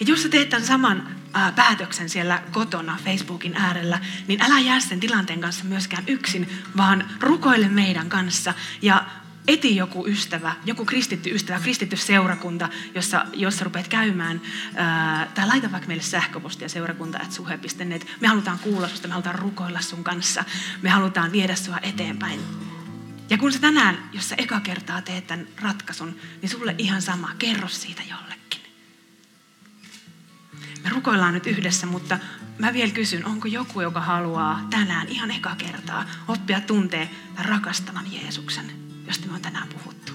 [0.00, 4.80] Ja jos sä teet tämän saman ää, päätöksen siellä kotona Facebookin äärellä, niin älä jää
[4.80, 9.04] sen tilanteen kanssa myöskään yksin, vaan rukoile meidän kanssa ja
[9.48, 14.40] eti joku ystävä, joku kristitty ystävä, kristitty seurakunta, jossa, jossa rupeat käymään,
[14.74, 18.06] ää, tai laita vaikka meille sähköpostia seurakunta, että suhe.net.
[18.20, 20.44] Me halutaan kuulla susta, me halutaan rukoilla sun kanssa,
[20.82, 22.40] me halutaan viedä sua eteenpäin.
[23.30, 27.30] Ja kun sä tänään, jos sä eka kertaa teet tämän ratkaisun, niin sulle ihan sama,
[27.38, 28.57] kerro siitä jollekin.
[30.88, 32.18] Me rukoillaan nyt yhdessä, mutta
[32.58, 38.12] mä vielä kysyn, onko joku, joka haluaa tänään ihan eka kertaa oppia tuntee tämän rakastavan
[38.12, 38.72] Jeesuksen,
[39.06, 40.12] josta me on tänään puhuttu.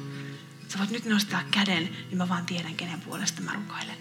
[0.67, 3.97] Sä voit nyt nostaa käden, niin mä vaan tiedän, kenen puolesta mä rukoilen.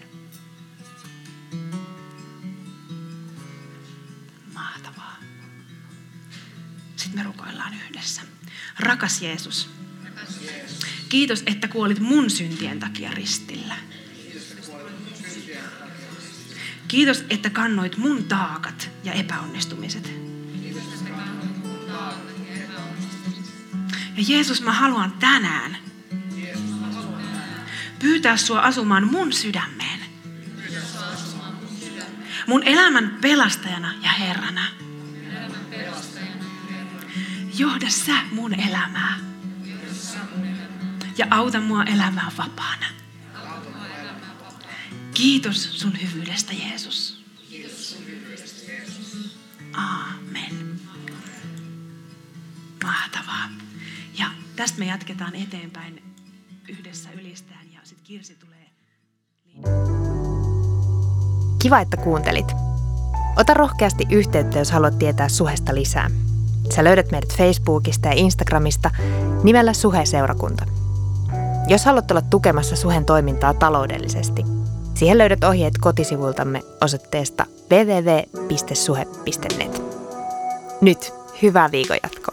[4.53, 5.17] Mahtavaa.
[6.95, 8.21] Sitten me rukoillaan yhdessä.
[8.79, 9.69] Rakas Jeesus,
[11.09, 13.75] kiitos, että kuolit mun syntien takia ristillä.
[16.93, 20.11] Kiitos, että kannoit mun taakat ja epäonnistumiset.
[24.17, 25.77] Ja Jeesus, mä haluan tänään
[27.99, 29.99] pyytää sua asumaan mun sydämeen.
[32.47, 34.61] Mun elämän pelastajana ja Herrana.
[37.57, 39.19] Johda sä mun elämää.
[41.17, 43.02] Ja auta mua elämään vapaana.
[45.23, 47.23] Kiitos sun hyvyydestä, Jeesus.
[49.73, 50.79] Amen.
[52.83, 53.49] Mahtavaa.
[54.19, 56.03] Ja tästä me jatketaan eteenpäin
[56.69, 58.69] yhdessä ylistään ja sitten Kirsi tulee.
[61.61, 62.51] Kiva, että kuuntelit.
[63.37, 66.09] Ota rohkeasti yhteyttä, jos haluat tietää suhesta lisää.
[66.75, 68.91] Sä löydät meidät Facebookista ja Instagramista
[69.43, 70.65] nimellä Suhe-seurakunta.
[71.67, 74.43] Jos haluat olla tukemassa Suhen toimintaa taloudellisesti–
[74.93, 79.03] Siihen löydät ohjeet kotisivultamme osoitteesta www.suhe.net.
[80.81, 82.32] Nyt hyvää viikon jatkoa.